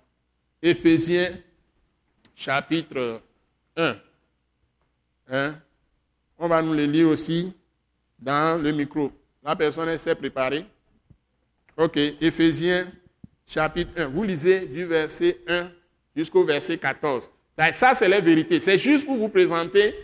[0.62, 1.38] Éphésiens
[2.36, 3.22] chapitre
[3.76, 3.98] 1.
[5.32, 5.56] Hein?
[6.38, 7.54] On va nous le lire aussi
[8.20, 9.12] dans le micro.
[9.44, 10.66] La personne s'est préparée.
[11.76, 12.92] Ok, Éphésiens
[13.50, 14.08] chapitre 1.
[14.08, 15.70] Vous lisez du verset 1
[16.16, 17.30] jusqu'au verset 14.
[17.74, 18.60] Ça, c'est la vérité.
[18.60, 19.96] C'est juste pour vous présenter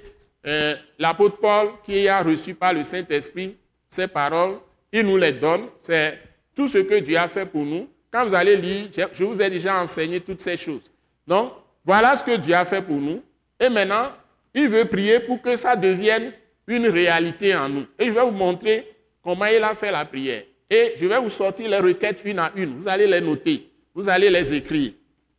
[0.46, 3.56] euh, l'apôtre Paul qui a reçu par le Saint-Esprit
[3.90, 4.58] ces paroles.
[4.92, 5.68] Il nous les donne.
[5.82, 6.20] C'est
[6.56, 7.88] tout ce que Dieu a fait pour nous.
[8.12, 10.90] Quand vous allez lire, je vous ai déjà enseigné toutes ces choses.
[11.28, 13.22] Donc, voilà ce que Dieu a fait pour nous.
[13.60, 14.12] Et maintenant,
[14.54, 16.34] il veut prier pour que ça devienne
[16.68, 17.86] une réalité en nous.
[18.00, 18.88] Et je vais vous montrer
[19.24, 20.44] comment il a fait la prière.
[20.70, 22.78] Et je vais vous sortir les requêtes une à une.
[22.80, 23.70] Vous allez les noter.
[23.94, 24.94] Vous allez les écrire.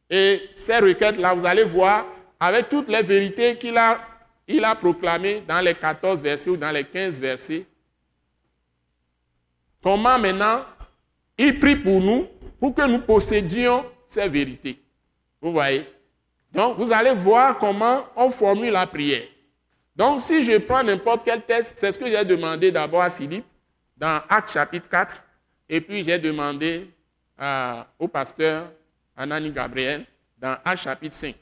[0.09, 2.07] Et ces requêtes-là, vous allez voir
[2.39, 4.01] avec toutes les vérités qu'il a,
[4.47, 7.66] il a proclamées dans les 14 versets ou dans les 15 versets.
[9.83, 10.64] Comment maintenant
[11.37, 12.27] il prie pour nous
[12.59, 14.79] pour que nous possédions ces vérités.
[15.41, 15.87] Vous voyez?
[16.53, 19.24] Donc, vous allez voir comment on formule la prière.
[19.95, 23.45] Donc, si je prends n'importe quel texte, c'est ce que j'ai demandé d'abord à Philippe
[23.97, 25.22] dans Acte chapitre 4,
[25.68, 26.90] et puis j'ai demandé
[27.99, 28.70] au pasteur
[29.16, 30.05] Anani Gabriel
[30.38, 31.34] dans Acte chapitre 5.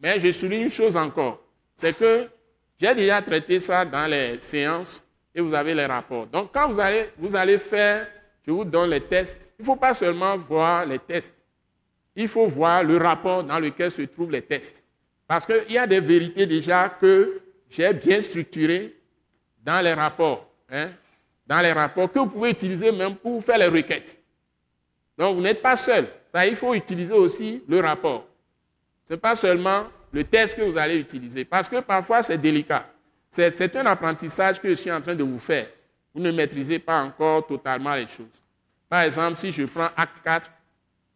[0.00, 1.42] Mais je souligne une chose encore,
[1.74, 2.28] c'est que
[2.78, 5.02] j'ai déjà traité ça dans les séances
[5.34, 6.26] et vous avez les rapports.
[6.26, 8.08] Donc quand vous allez, vous allez faire,
[8.46, 11.32] je vous donne les tests, il ne faut pas seulement voir les tests,
[12.16, 14.82] il faut voir le rapport dans lequel se trouvent les tests.
[15.26, 18.96] Parce qu'il y a des vérités déjà que j'ai bien structurées
[19.62, 20.50] dans les rapports.
[20.70, 20.90] Hein
[21.50, 24.16] dans les rapports que vous pouvez utiliser même pour faire les requêtes.
[25.18, 26.06] Donc, vous n'êtes pas seul.
[26.32, 28.24] Ça, il faut utiliser aussi le rapport.
[29.04, 29.82] Ce n'est pas seulement
[30.12, 32.86] le test que vous allez utiliser, parce que parfois c'est délicat.
[33.28, 35.66] C'est un apprentissage que je suis en train de vous faire.
[36.14, 38.40] Vous ne maîtrisez pas encore totalement les choses.
[38.88, 40.48] Par exemple, si je prends acte 4,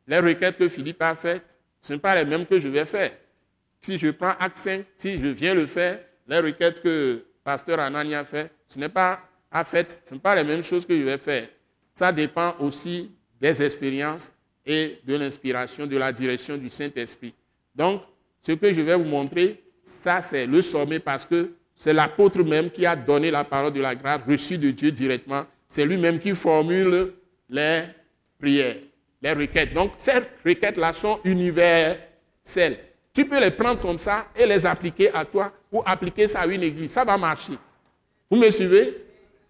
[0.09, 2.85] les requêtes que Philippe a faites, ce ne sont pas les mêmes que je vais
[2.85, 3.12] faire.
[3.80, 8.16] Si je prends acte 5, si je viens le faire, les requêtes que pasteur Anani
[8.16, 9.20] a fait, ce n'est pas
[9.55, 11.47] à fait, ce ne sont pas les mêmes choses que je vais faire.
[11.95, 14.33] Ça dépend aussi des expériences
[14.67, 17.33] et de l'inspiration, de la direction du Saint-Esprit.
[17.73, 18.03] Donc,
[18.43, 22.69] ce que je vais vous montrer, ça c'est le sommet parce que c'est l'apôtre même
[22.69, 25.47] qui a donné la parole de la grâce reçue de Dieu directement.
[25.69, 27.13] C'est lui-même qui formule
[27.49, 27.85] les
[28.41, 28.77] prières,
[29.23, 29.73] les requêtes.
[29.73, 32.79] Donc, ces requêtes-là sont universelles.
[33.13, 36.47] Tu peux les prendre comme ça et les appliquer à toi ou appliquer ça à
[36.47, 36.91] une église.
[36.91, 37.57] Ça va marcher.
[38.29, 39.05] Vous me suivez?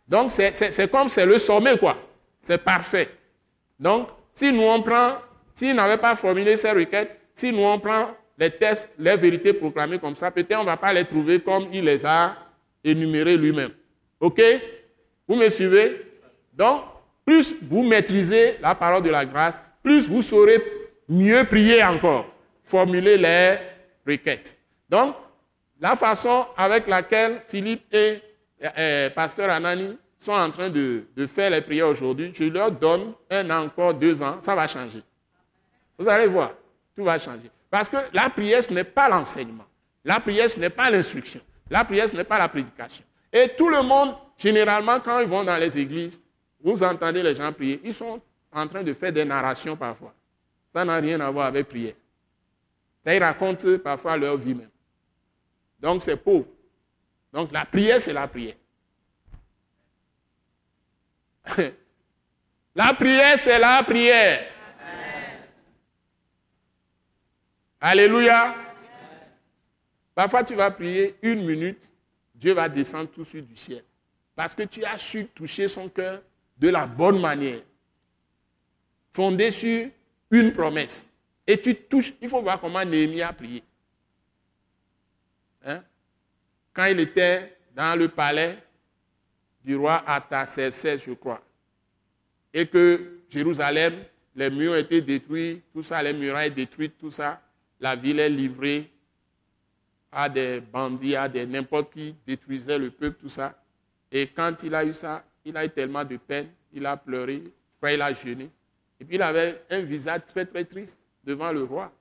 [0.06, 1.96] Donc, c'est comme c'est le sommet, quoi.
[2.42, 3.10] C'est parfait.
[3.78, 5.16] Donc, si nous on prend,
[5.54, 9.98] s'il n'avait pas formulé ces requêtes, si nous on prend les tests, les vérités proclamées
[9.98, 12.36] comme ça, peut-être on ne va pas les trouver comme il les a
[12.82, 13.70] énumérées lui-même.
[14.20, 14.42] OK?
[15.26, 16.02] Vous me suivez?
[16.52, 16.82] Donc,
[17.24, 20.62] plus vous maîtrisez la parole de la grâce, plus vous saurez
[21.08, 22.26] mieux prier encore,
[22.62, 23.56] formuler les
[24.06, 24.56] requêtes.
[24.88, 25.14] Donc,
[25.80, 28.20] la façon avec laquelle Philippe et,
[29.14, 33.50] Pasteur Anani sont en train de, de faire les prières aujourd'hui, je leur donne un
[33.50, 35.02] an encore, deux ans, ça va changer.
[35.98, 36.52] Vous allez voir,
[36.96, 37.50] tout va changer.
[37.70, 39.64] Parce que la prière, ce n'est pas l'enseignement.
[40.04, 41.40] La prière, ce n'est pas l'instruction.
[41.68, 43.04] La prière, ce n'est pas la prédication.
[43.32, 46.20] Et tout le monde, généralement, quand ils vont dans les églises,
[46.62, 48.20] vous entendez les gens prier, ils sont
[48.52, 50.14] en train de faire des narrations parfois.
[50.72, 51.94] Ça n'a rien à voir avec prière.
[53.04, 54.70] Ça, ils racontent parfois leur vie même.
[55.80, 56.46] Donc, c'est pauvre.
[57.34, 58.54] Donc, la prière, c'est la prière.
[62.76, 64.52] la prière, c'est la prière.
[67.80, 68.54] Alléluia.
[70.14, 71.90] Parfois, tu vas prier une minute,
[72.32, 73.82] Dieu va descendre tout de suite du ciel.
[74.36, 76.22] Parce que tu as su toucher son cœur
[76.56, 77.62] de la bonne manière,
[79.10, 79.88] fondé sur
[80.30, 81.04] une promesse.
[81.48, 83.64] Et tu touches, il faut voir comment Néhémie a prié.
[85.64, 85.82] Hein?
[86.74, 88.58] Quand il était dans le palais
[89.64, 91.40] du roi Artaxerxès, je crois,
[92.52, 93.94] et que Jérusalem,
[94.34, 97.40] les murs ont été détruits, tout ça, les murailles détruites, tout ça,
[97.80, 98.90] la ville est livrée
[100.10, 103.56] à des bandits, à des n'importe qui détruisaient le peuple, tout ça.
[104.10, 107.42] Et quand il a eu ça, il a eu tellement de peine, il a pleuré,
[107.82, 108.50] il a jeûné.
[109.00, 111.92] Et puis il avait un visage très très triste devant le roi.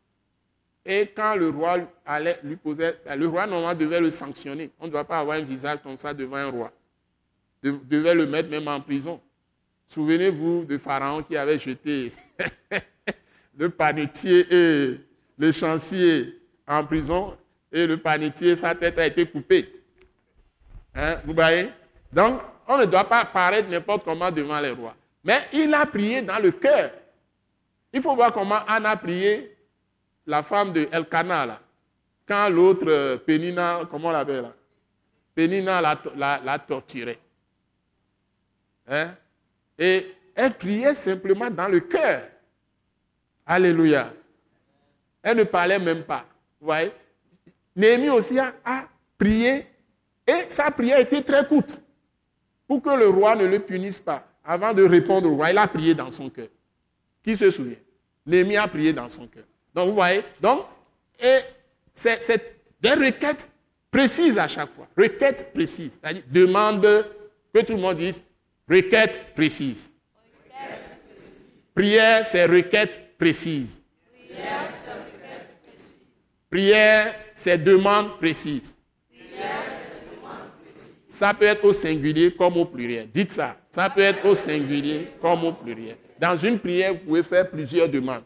[0.85, 4.69] Et quand le roi allait lui poser, le roi normalement devait le sanctionner.
[4.79, 6.71] On ne doit pas avoir un visage comme ça devant un roi.
[7.61, 9.21] devait le mettre même en prison.
[9.87, 12.11] Souvenez-vous de Pharaon qui avait jeté
[13.57, 14.99] le panetier et
[15.37, 17.37] le chancier en prison
[17.71, 19.67] et le panetier, sa tête a été coupée.
[20.93, 21.69] Hein, vous voyez?
[22.11, 24.95] Donc, on ne doit pas paraître n'importe comment devant les rois.
[25.23, 26.91] Mais il a prié dans le cœur.
[27.91, 29.52] Il faut voir comment Anne a prié,
[30.25, 31.61] la femme de Elkanah, là.
[32.25, 34.53] Quand l'autre, euh, Pénina, comment on l'appelle là?
[35.35, 37.19] Pénina l'a torturé.
[38.87, 39.15] Hein?
[39.77, 42.23] Et elle priait simplement dans le cœur.
[43.45, 44.13] Alléluia.
[45.21, 46.25] Elle ne parlait même pas.
[46.59, 46.91] Vous voyez?
[47.75, 48.53] Néhémie aussi a,
[49.17, 49.65] prié
[50.27, 51.81] et sa prière était très courte
[52.67, 54.27] pour que le roi ne le punisse pas.
[54.45, 56.49] Avant de répondre au roi, il a prié dans son cœur.
[57.23, 57.77] Qui se souvient?
[58.25, 59.45] Néhémie a prié dans son cœur.
[59.73, 60.65] Donc vous voyez, donc,
[61.93, 63.49] c'est des requêtes
[63.89, 64.87] précises à chaque fois.
[64.97, 65.99] Requêtes précises.
[66.01, 66.81] C'est-à-dire demande
[67.53, 68.21] que tout le monde dise
[68.69, 69.91] requête précise.
[71.73, 73.81] Prière, c'est requête précise.
[76.49, 78.75] Prière, c'est demande précise.
[81.07, 83.09] Ça peut être au singulier comme au pluriel.
[83.09, 83.57] Dites ça.
[83.71, 85.97] Ça peut être au singulier comme au pluriel.
[86.19, 88.23] Dans une prière, vous pouvez faire plusieurs demandes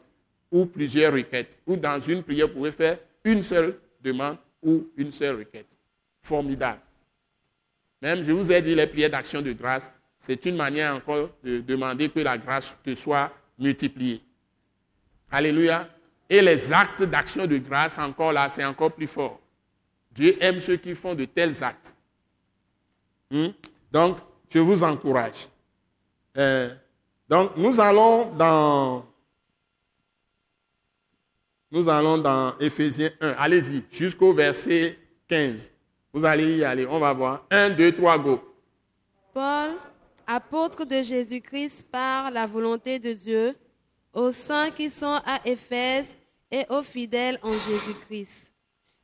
[0.51, 1.57] ou plusieurs requêtes.
[1.65, 5.77] Ou dans une prière, vous pouvez faire une seule demande ou une seule requête.
[6.21, 6.81] Formidable.
[8.01, 11.59] Même, je vous ai dit, les prières d'action de grâce, c'est une manière encore de
[11.59, 14.21] demander que la grâce te soit multipliée.
[15.31, 15.89] Alléluia.
[16.29, 19.39] Et les actes d'action de grâce, encore là, c'est encore plus fort.
[20.11, 21.95] Dieu aime ceux qui font de tels actes.
[23.31, 23.47] Hmm?
[23.91, 24.17] Donc,
[24.49, 25.47] je vous encourage.
[26.37, 26.73] Euh,
[27.29, 29.05] donc, nous allons dans.
[31.69, 33.35] Nous allons dans Éphésiens 1.
[33.37, 34.97] Allez-y, jusqu'au verset
[35.27, 35.69] 15.
[36.13, 37.45] Vous allez y aller, on va voir.
[37.51, 38.41] 1, 2, 3, go.
[39.33, 39.71] Paul,
[40.25, 43.55] apôtre de Jésus-Christ par la volonté de Dieu,
[44.13, 46.17] aux saints qui sont à Éphèse
[46.49, 48.53] et aux fidèles en Jésus-Christ.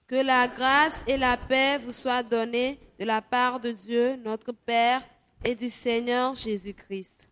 [0.07, 4.53] Que la grâce et la paix vous soient données de la part de Dieu, notre
[4.53, 5.01] Père,
[5.43, 7.27] et du Seigneur Jésus-Christ.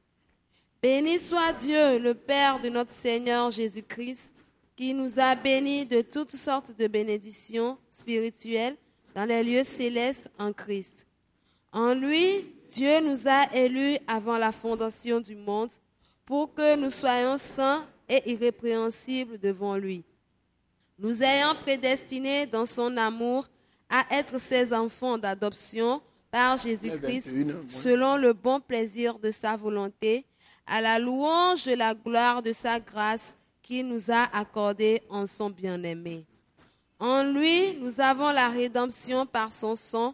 [0.81, 4.40] Béni soit Dieu, le Père de notre Seigneur Jésus-Christ,
[4.81, 8.75] qui nous a bénis de toutes sortes de bénédictions spirituelles
[9.13, 11.05] dans les lieux célestes en Christ.
[11.71, 15.69] En lui, Dieu nous a élus avant la fondation du monde
[16.25, 20.03] pour que nous soyons saints et irrépréhensibles devant lui.
[20.97, 23.47] Nous ayant prédestinés dans son amour
[23.87, 26.01] à être ses enfants d'adoption
[26.31, 27.35] par Jésus-Christ,
[27.67, 30.25] selon le bon plaisir de sa volonté,
[30.65, 33.37] à la louange de la gloire de sa grâce
[33.79, 36.25] nous a accordée en son bien-aimé.
[36.99, 40.13] En lui, nous avons la rédemption par son sang,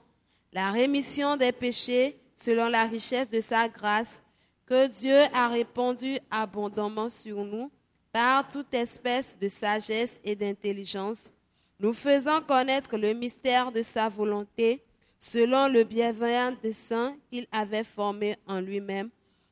[0.53, 4.21] la rémission des péchés selon la richesse de sa grâce,
[4.65, 7.71] que Dieu a répandu abondamment sur nous
[8.11, 11.33] par toute espèce de sagesse et d'intelligence,
[11.79, 14.83] nous faisant connaître le mystère de sa volonté,
[15.19, 19.09] selon le bienveillant dessein qu'il avait formé en lui-même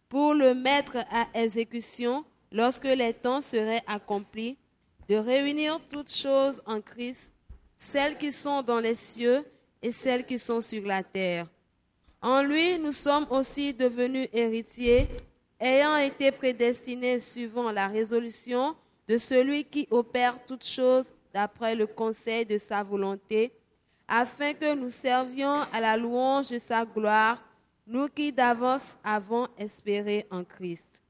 [0.09, 2.23] pour le mettre à exécution
[2.55, 4.57] lorsque les temps seraient accomplis,
[5.09, 7.33] de réunir toutes choses en Christ,
[7.75, 9.43] celles qui sont dans les cieux
[9.81, 11.47] et celles qui sont sur la terre.
[12.21, 15.09] En lui, nous sommes aussi devenus héritiers,
[15.59, 18.73] ayant été prédestinés suivant la résolution
[19.07, 23.51] de celui qui opère toutes choses d'après le conseil de sa volonté,
[24.07, 27.37] afin que nous servions à la louange de sa gloire
[27.85, 31.01] nous qui d'avance avons espéré en Christ.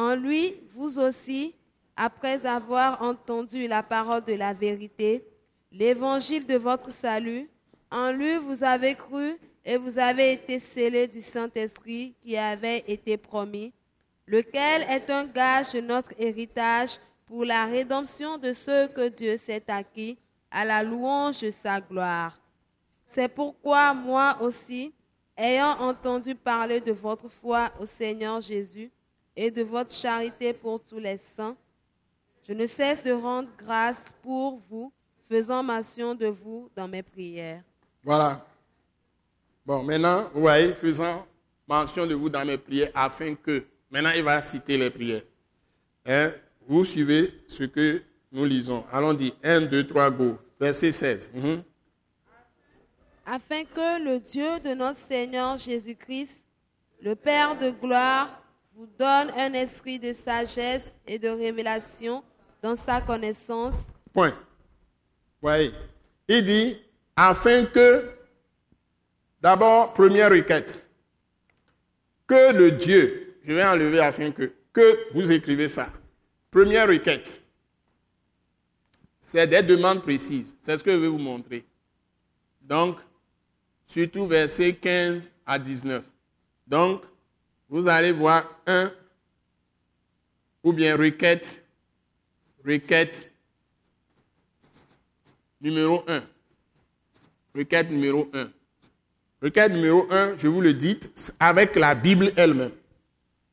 [0.00, 1.54] En lui, vous aussi,
[1.94, 5.22] après avoir entendu la parole de la vérité,
[5.70, 7.50] l'évangile de votre salut,
[7.90, 13.18] en lui vous avez cru et vous avez été scellés du Saint-Esprit qui avait été
[13.18, 13.74] promis,
[14.26, 16.96] lequel est un gage de notre héritage
[17.26, 20.16] pour la rédemption de ceux que Dieu s'est acquis
[20.50, 22.40] à la louange de sa gloire.
[23.04, 24.94] C'est pourquoi moi aussi,
[25.36, 28.90] ayant entendu parler de votre foi au Seigneur Jésus
[29.40, 31.56] et de votre charité pour tous les saints,
[32.46, 34.92] je ne cesse de rendre grâce pour vous,
[35.26, 37.62] faisant mention de vous dans mes prières.
[38.04, 38.46] Voilà.
[39.64, 41.26] Bon, maintenant, vous voyez, faisant
[41.66, 45.22] mention de vous dans mes prières, afin que, maintenant il va citer les prières.
[46.04, 46.32] Hein?
[46.68, 48.84] Vous suivez ce que nous lisons.
[48.92, 50.36] Allons dire 1, 2, 3, go.
[50.60, 51.30] Verset 16
[53.26, 56.44] afin que le Dieu de notre Seigneur Jésus-Christ,
[57.00, 58.39] le Père de gloire,
[58.80, 62.24] vous donne un esprit de sagesse et de révélation
[62.62, 63.92] dans sa connaissance.
[64.14, 64.32] Point.
[65.42, 65.74] Oui.
[66.26, 66.80] Il dit,
[67.14, 68.10] afin que,
[69.38, 70.88] d'abord, première requête,
[72.26, 75.90] que le Dieu, je vais enlever afin que, que vous écrivez ça.
[76.50, 77.38] Première requête,
[79.20, 80.56] c'est des demandes précises.
[80.62, 81.66] C'est ce que je vais vous montrer.
[82.62, 82.96] Donc,
[83.84, 86.02] surtout versets 15 à 19.
[86.66, 87.02] Donc,
[87.70, 88.92] vous allez voir un,
[90.64, 91.64] ou bien requête,
[92.66, 93.30] requête
[95.60, 96.22] numéro 1.
[97.54, 98.50] Requête numéro 1.
[99.40, 100.98] Requête numéro 1, je vous le dis,
[101.38, 102.72] avec la Bible elle-même.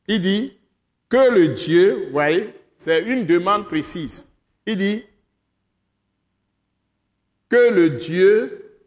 [0.08, 0.58] Il dit
[1.08, 4.28] que le Dieu, vous voyez, c'est une demande précise.
[4.66, 5.04] Il dit
[7.50, 8.80] que le Dieu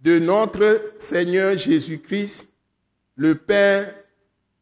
[0.00, 2.47] de notre Seigneur Jésus-Christ,
[3.18, 3.92] le Père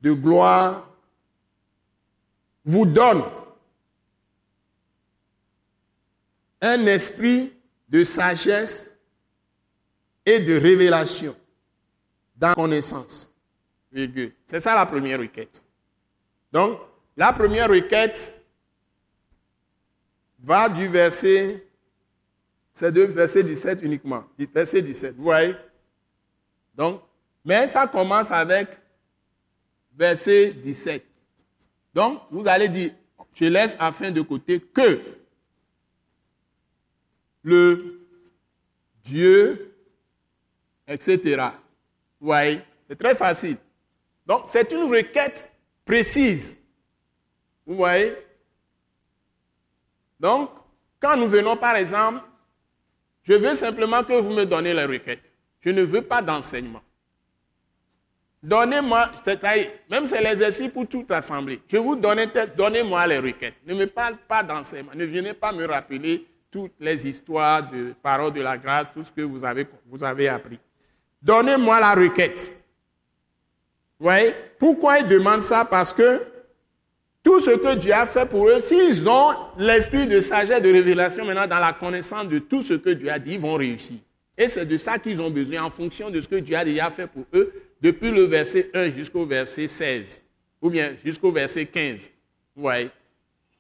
[0.01, 0.91] de gloire,
[2.65, 3.23] vous donne
[6.61, 7.53] un esprit
[7.89, 8.97] de sagesse
[10.25, 11.37] et de révélation
[12.35, 13.31] dans la connaissance.
[13.93, 15.63] C'est ça la première requête.
[16.51, 16.81] Donc,
[17.17, 18.43] la première requête
[20.41, 21.63] va du verset
[22.73, 24.25] c'est de verset 17 uniquement.
[24.39, 25.55] Verset 17, vous voyez?
[26.75, 27.01] Donc,
[27.47, 28.69] mais ça commence avec
[29.97, 31.07] verset 17.
[31.95, 32.91] Donc, vous allez dire,
[33.33, 35.01] je laisse afin de côté que
[37.45, 38.01] le
[39.05, 39.73] Dieu,
[40.89, 41.47] etc.
[42.21, 43.59] Vous voyez C'est très facile.
[44.27, 45.49] Donc, c'est une requête
[45.85, 46.57] précise.
[47.65, 48.13] Vous voyez?
[50.19, 50.51] Donc,
[50.99, 52.23] quand nous venons, par exemple,
[53.23, 55.31] je veux simplement que vous me donnez les requêtes.
[55.61, 56.83] Je ne veux pas d'enseignement.
[58.43, 59.11] Donnez-moi,
[59.91, 61.61] même c'est l'exercice pour toute l'assemblée.
[61.68, 62.20] Je vous donne,
[62.57, 63.55] donnez-moi les requêtes.
[63.66, 64.93] Ne me parle pas d'enseignement.
[64.95, 69.11] Ne venez pas me rappeler toutes les histoires de paroles de la grâce, tout ce
[69.11, 70.59] que vous avez, vous avez appris.
[71.20, 72.53] Donnez-moi la requête.
[73.99, 74.11] Vous
[74.59, 75.64] Pourquoi il demande ça?
[75.64, 76.20] Parce que
[77.22, 81.24] tout ce que Dieu a fait pour eux, s'ils ont l'esprit de sagesse, de révélation
[81.24, 83.97] maintenant dans la connaissance de tout ce que Dieu a dit, ils vont réussir.
[84.39, 86.91] Et c'est de ça qu'ils ont besoin en fonction de ce que Dieu a déjà
[86.91, 90.20] fait pour eux depuis le verset 1 jusqu'au verset 16.
[90.62, 92.11] ou bien jusqu'au verset 15.
[92.55, 92.91] Vous voyez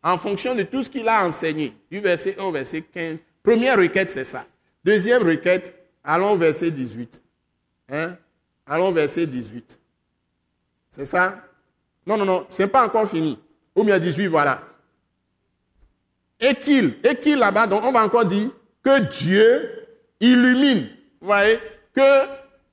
[0.02, 3.20] En fonction de tout ce qu'il a enseigné, du verset 1 au verset 15.
[3.42, 4.46] Première requête, c'est ça.
[4.84, 7.22] Deuxième requête, allons au verset 18.
[7.90, 8.16] Hein?
[8.66, 9.78] Allons au verset 18.
[10.90, 11.44] C'est ça?
[12.06, 13.38] Non, non, non, ce n'est pas encore fini.
[13.74, 14.62] Ou bien 18, voilà.
[16.40, 18.50] Et qu'il, et qu'il là-bas, donc on va encore dire
[18.82, 19.86] que Dieu
[20.20, 20.88] illumine.
[21.20, 21.58] Vous voyez
[21.94, 22.26] Que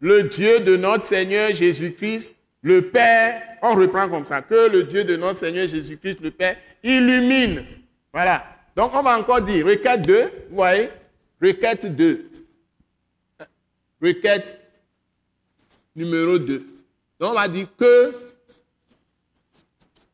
[0.04, 5.06] le Dieu de notre Seigneur Jésus-Christ, le Père, on reprend comme ça, que le Dieu
[5.06, 7.64] de notre Seigneur Jésus-Christ, le Père, illumine.
[8.12, 8.46] Voilà.
[8.76, 10.90] Donc on va encore dire, requête 2, vous voyez
[11.42, 12.26] Requête 2.
[14.02, 14.60] Requête
[15.96, 16.58] numéro 2.
[17.20, 18.14] Donc on va dire que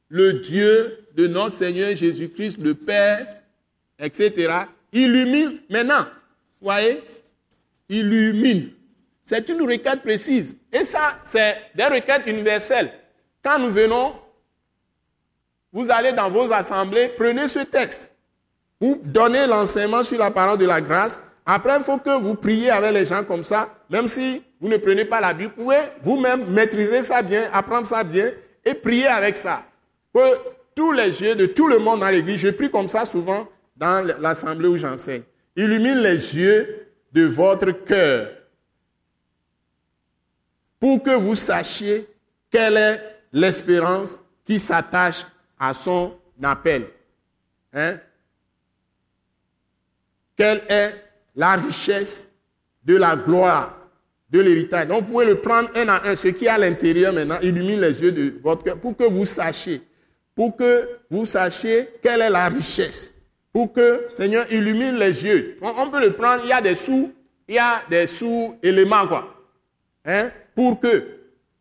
[0.07, 3.25] le Dieu de notre Seigneur Jésus-Christ, le Père,
[3.97, 4.53] etc.,
[4.93, 6.05] illumine maintenant.
[6.61, 6.99] Vous voyez
[7.89, 8.73] Illumine.
[9.29, 10.55] C'est une requête précise.
[10.73, 12.91] Et ça, c'est des requêtes universelles.
[13.43, 14.15] Quand nous venons,
[15.71, 18.09] vous allez dans vos assemblées, prenez ce texte.
[18.81, 21.19] Vous donnez l'enseignement sur la parole de la grâce.
[21.45, 23.69] Après, il faut que vous priez avec les gens comme ça.
[23.91, 27.85] Même si vous ne prenez pas la Bible, vous pouvez vous-même maîtriser ça bien, apprendre
[27.85, 28.31] ça bien
[28.65, 29.61] et prier avec ça.
[30.11, 30.39] Que
[30.73, 34.07] tous les yeux de tout le monde dans l'église, je prie comme ça souvent dans
[34.19, 35.21] l'assemblée où j'enseigne.
[35.55, 38.38] Illumine les yeux de votre cœur
[40.79, 42.07] pour que vous sachiez
[42.49, 43.01] quelle est
[43.33, 45.25] l'espérance qui s'attache
[45.59, 46.85] à son appel.
[47.73, 47.97] Hein?
[50.35, 50.93] Quelle est
[51.35, 52.27] la richesse
[52.83, 53.77] de la gloire
[54.29, 54.87] de l'héritage?
[54.87, 57.81] Donc vous pouvez le prendre un à un, ce qui est à l'intérieur maintenant, illumine
[57.81, 59.81] les yeux de votre cœur pour que vous sachiez,
[60.33, 63.11] pour que vous sachiez quelle est la richesse
[63.51, 65.57] pour que Seigneur illumine les yeux.
[65.61, 67.13] On, peut le prendre, il y a des sous,
[67.47, 69.35] il y a des sous-éléments, quoi.
[70.05, 71.05] Hein, pour que.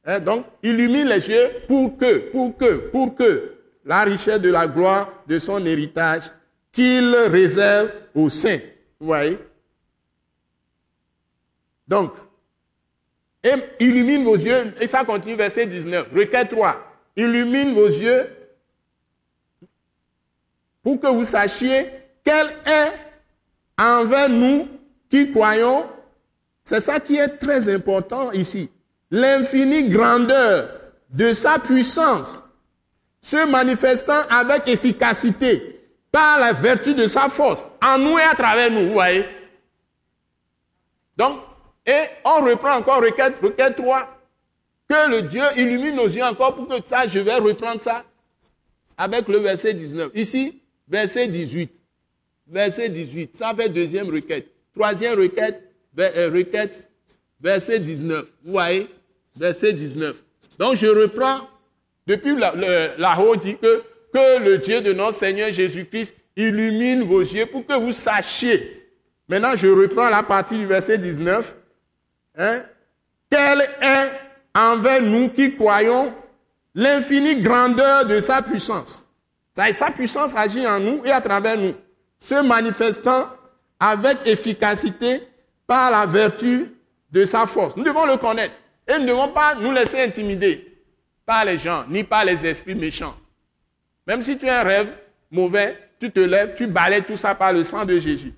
[0.04, 4.66] Hein, donc, illumine les yeux pour que, pour que, pour que la richesse de la
[4.66, 6.24] gloire de son héritage
[6.72, 8.58] qu'il réserve aux saints.
[8.98, 9.38] Vous voyez?
[11.86, 12.12] Donc,
[13.78, 16.08] illumine vos yeux, et ça continue, verset 19.
[16.12, 16.76] Requête 3.
[17.16, 18.26] Illumine vos yeux
[20.82, 21.86] pour que vous sachiez
[22.24, 22.92] quel est
[23.80, 24.66] envers nous
[25.08, 25.86] qui croyons.
[26.64, 28.68] C'est ça qui est très important ici.
[29.10, 30.70] L'infinie grandeur
[31.10, 32.42] de sa puissance
[33.20, 35.80] se manifestant avec efficacité
[36.10, 39.24] par la vertu de sa force, en nous et à travers nous, vous voyez.
[41.16, 41.40] Donc,
[41.86, 44.18] et on reprend encore requête, requête 3,
[44.88, 48.04] que le Dieu illumine nos yeux encore pour que ça, je vais reprendre ça
[48.96, 50.10] avec le verset 19.
[50.14, 51.72] Ici, verset 18.
[52.46, 53.36] Verset 18.
[53.36, 54.48] Ça fait deuxième requête.
[54.74, 55.62] Troisième requête,
[55.98, 56.90] euh, requête,
[57.40, 58.26] verset 19.
[58.44, 58.88] Vous voyez?
[59.38, 60.16] Verset 19.
[60.58, 61.48] Donc je reprends,
[62.06, 63.82] depuis la, haut dit que,
[64.12, 68.90] que le Dieu de notre Seigneur Jésus-Christ illumine vos yeux pour que vous sachiez.
[69.28, 71.54] Maintenant, je reprends la partie du verset 19.
[72.38, 72.62] Hein?
[73.30, 74.10] Quelle est
[74.54, 76.14] envers nous qui croyons
[76.74, 79.04] l'infinie grandeur de sa puissance?
[79.72, 81.74] Sa puissance agit en nous et à travers nous,
[82.18, 83.28] se manifestant
[83.78, 85.20] avec efficacité
[85.66, 86.72] par la vertu
[87.10, 87.76] de sa force.
[87.76, 88.54] Nous devons le connaître
[88.88, 90.66] et nous ne devons pas nous laisser intimider
[91.26, 93.14] par les gens, ni par les esprits méchants.
[94.06, 94.88] Même si tu as un rêve
[95.30, 98.32] mauvais, tu te lèves, tu balais tout ça par le sang de Jésus.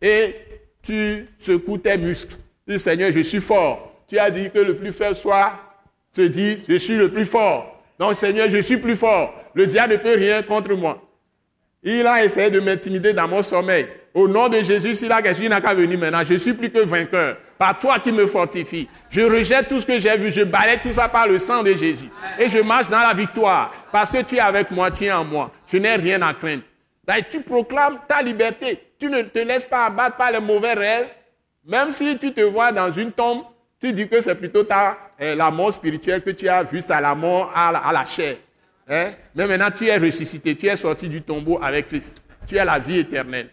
[0.00, 0.34] Et
[0.82, 2.36] tu secoues tes muscles.
[2.66, 4.02] Tu Seigneur, je suis fort.
[4.08, 5.52] Tu as dit que le plus faible soit,
[6.10, 7.82] se dit, je suis le plus fort.
[7.98, 9.34] Donc, Seigneur, je suis plus fort.
[9.54, 11.02] Le diable ne peut rien contre moi.
[11.82, 13.86] Il a essayé de m'intimider dans mon sommeil.
[14.14, 16.22] Au nom de Jésus, s'il a quelque n'a qu'à venir maintenant.
[16.24, 17.36] Je suis plus que vainqueur.
[17.62, 18.88] Par toi qui me fortifie.
[19.08, 20.32] Je rejette tout ce que j'ai vu.
[20.32, 22.08] Je balaye tout ça par le sang de Jésus.
[22.36, 23.72] Et je marche dans la victoire.
[23.92, 25.52] Parce que tu es avec moi, tu es en moi.
[25.68, 26.64] Je n'ai rien à craindre.
[27.30, 28.82] tu proclames ta liberté.
[28.98, 31.06] Tu ne te laisses pas abattre par les mauvais rêves.
[31.64, 33.44] Même si tu te vois dans une tombe,
[33.80, 37.00] tu dis que c'est plutôt ta, euh, la mort spirituelle que tu as vue, à
[37.00, 38.38] la mort à la, chair.
[38.88, 39.12] Hein?
[39.36, 42.22] Mais maintenant, tu es ressuscité, tu es sorti du tombeau avec Christ.
[42.44, 43.50] Tu as la vie éternelle.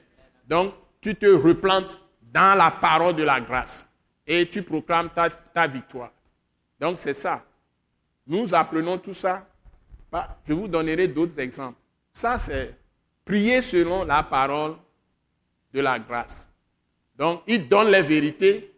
[0.48, 3.86] Donc, tu te replantes dans la parole de la grâce
[4.30, 5.10] et tu proclames
[5.54, 6.12] ta, victoire.
[6.80, 7.44] Donc, c'est ça.
[8.28, 9.48] Nous apprenons tout ça.
[10.48, 11.80] Je vous donnerai d'autres exemples.
[12.14, 12.76] Ça, c'est
[13.26, 14.76] prier selon la parole
[15.74, 16.48] de la grâce.
[17.18, 18.72] Donc, il donne les vérités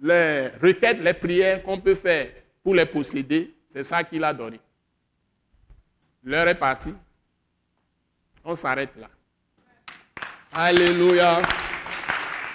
[0.00, 2.28] les requêtes, les prières qu'on peut faire
[2.62, 4.60] pour les posséder, c'est ça qu'il a donné.
[6.22, 6.94] L'heure est partie.
[8.44, 9.08] On s'arrête là.
[10.52, 11.40] Alléluia.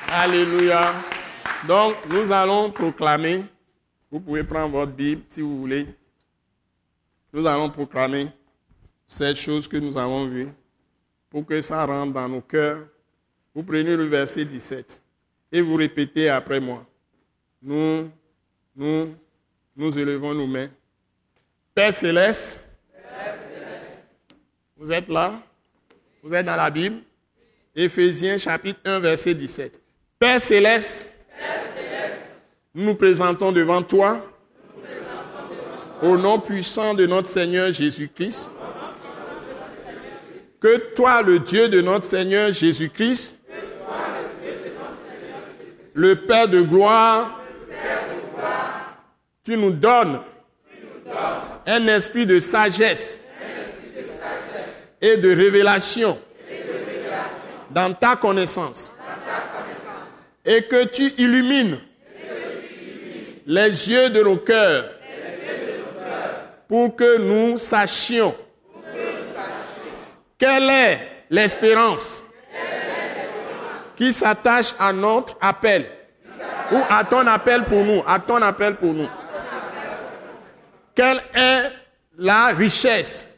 [0.08, 0.94] Alléluia.
[1.68, 3.44] Donc, nous allons proclamer.
[4.12, 5.86] Vous pouvez prendre votre Bible si vous voulez.
[7.32, 8.28] nous allons proclamer
[9.08, 10.50] cette chose que nous avons vue
[11.30, 12.88] pour que ça rentre dans nos cœurs.
[13.54, 15.02] Vous prenez le verset 17
[15.52, 16.86] et vous répétez après moi.
[17.62, 18.10] Nous,
[18.76, 19.14] nous,
[19.76, 20.70] nous élevons nos mains.
[21.76, 22.70] Père céleste,
[24.78, 25.42] vous êtes là?
[26.24, 27.02] Vous êtes dans la Bible?
[27.76, 29.82] Éphésiens chapitre 1, verset 17.
[30.18, 31.19] Père céleste,
[32.80, 34.26] nous présentons devant toi,
[36.02, 38.50] au nom puissant de notre Seigneur Jésus-Christ.
[40.62, 43.42] Que toi, le Dieu de notre Seigneur Jésus-Christ,
[45.94, 47.42] le Père de gloire,
[49.44, 50.22] tu nous donnes
[51.68, 53.22] un esprit de sagesse
[55.02, 56.18] et de révélation
[57.72, 58.94] dans ta connaissance
[60.46, 61.78] et que tu illumines
[63.50, 64.92] les yeux de nos cœurs
[66.68, 68.36] pour que nous sachions
[70.38, 71.00] quelle est
[71.32, 72.24] l'espérance
[73.96, 75.84] qui s'attache à notre appel
[76.72, 79.10] ou à ton appel pour nous, à ton appel pour nous.
[80.94, 81.72] Quelle est
[82.20, 83.30] la richesse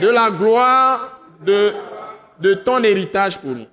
[0.00, 1.72] de la gloire de,
[2.40, 3.66] de ton héritage pour nous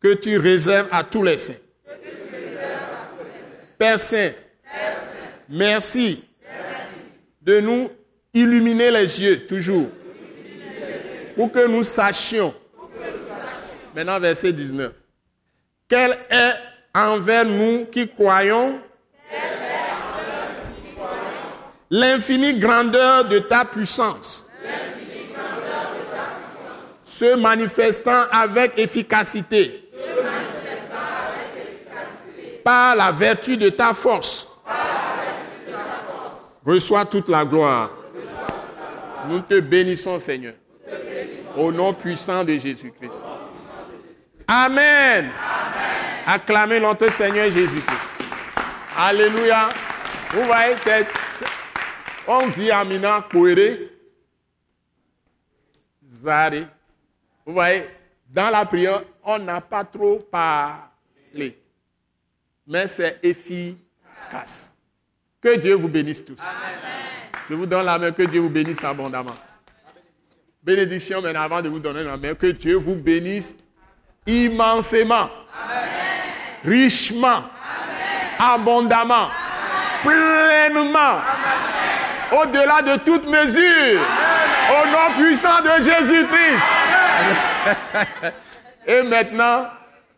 [0.00, 1.54] que tu réserves à tous les saints.
[3.78, 4.32] Père Saint,
[5.48, 6.24] merci.
[7.40, 7.88] De nous
[8.34, 9.88] illuminer les yeux toujours.
[11.36, 12.52] Pour que nous sachions.
[13.94, 14.92] Maintenant, verset 19.
[15.88, 16.52] Quel est
[16.92, 18.80] envers nous qui croyons?
[21.90, 24.50] L'infinie grandeur de ta puissance.
[27.04, 29.87] Se manifestant avec efficacité
[32.68, 34.46] par la vertu de ta force.
[36.66, 37.88] Reçois toute la gloire.
[39.26, 40.52] Nous te bénissons, Seigneur.
[41.56, 43.24] Au nom puissant de Jésus-Christ.
[44.46, 45.30] Amen.
[46.26, 48.26] Acclamez notre Seigneur Jésus-Christ.
[48.98, 49.70] Alléluia.
[50.34, 50.74] Vous voyez,
[52.26, 53.78] on dit Amina Kouere,
[56.06, 56.66] Zari.
[57.46, 57.88] Vous voyez,
[58.28, 61.58] dans la prière, on n'a pas trop parlé.
[62.68, 64.70] Mais c'est efficace.
[65.40, 66.36] Que Dieu vous bénisse tous.
[67.48, 69.34] Je vous donne la main, que Dieu vous bénisse abondamment.
[70.62, 73.56] Bénédiction, mais avant de vous donner la main, que Dieu vous bénisse
[74.26, 75.30] immensément,
[76.62, 77.44] richement,
[78.38, 79.28] abondamment,
[80.02, 81.22] pleinement,
[82.32, 84.00] au-delà de toute mesure,
[84.70, 86.62] au nom puissant de Jésus-Christ.
[88.86, 89.68] Et maintenant,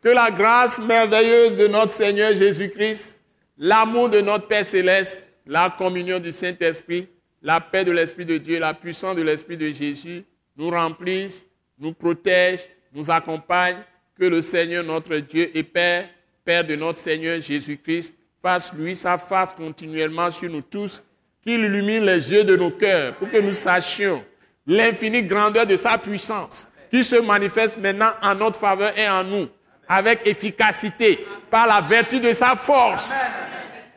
[0.02, 3.12] que la grâce merveilleuse de notre Seigneur Jésus-Christ,
[3.58, 7.08] l'amour de notre Père céleste, la communion du Saint-Esprit,
[7.42, 10.24] la paix de l'Esprit de Dieu, la puissance de l'Esprit de Jésus
[10.56, 11.46] nous remplissent,
[11.78, 13.82] nous protègent, nous accompagnent.
[14.18, 16.06] Que le Seigneur notre Dieu et Père,
[16.44, 18.12] Père de notre Seigneur Jésus-Christ,
[18.42, 21.02] fasse lui sa face continuellement sur nous tous,
[21.42, 24.22] qu'il illumine les yeux de nos cœurs pour que nous sachions
[24.66, 29.48] l'infinie grandeur de sa puissance qui se manifeste maintenant en notre faveur et en nous
[29.90, 33.12] avec efficacité par la vertu de sa force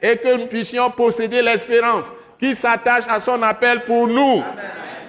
[0.02, 4.44] et que nous puissions posséder l'espérance qui s'attache à son appel pour nous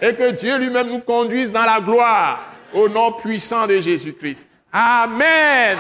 [0.03, 2.45] et que Dieu lui-même nous conduise dans la gloire
[2.75, 4.47] au nom puissant de Jésus-Christ.
[4.71, 5.79] Amen.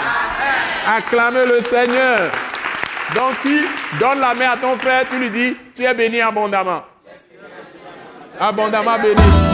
[0.89, 2.31] Acclamez le Seigneur.
[3.15, 3.63] Donc tu
[4.01, 6.83] donnes la main à ton frère, tu lui dis, tu es béni abondamment.
[8.41, 9.54] Abondamment béni.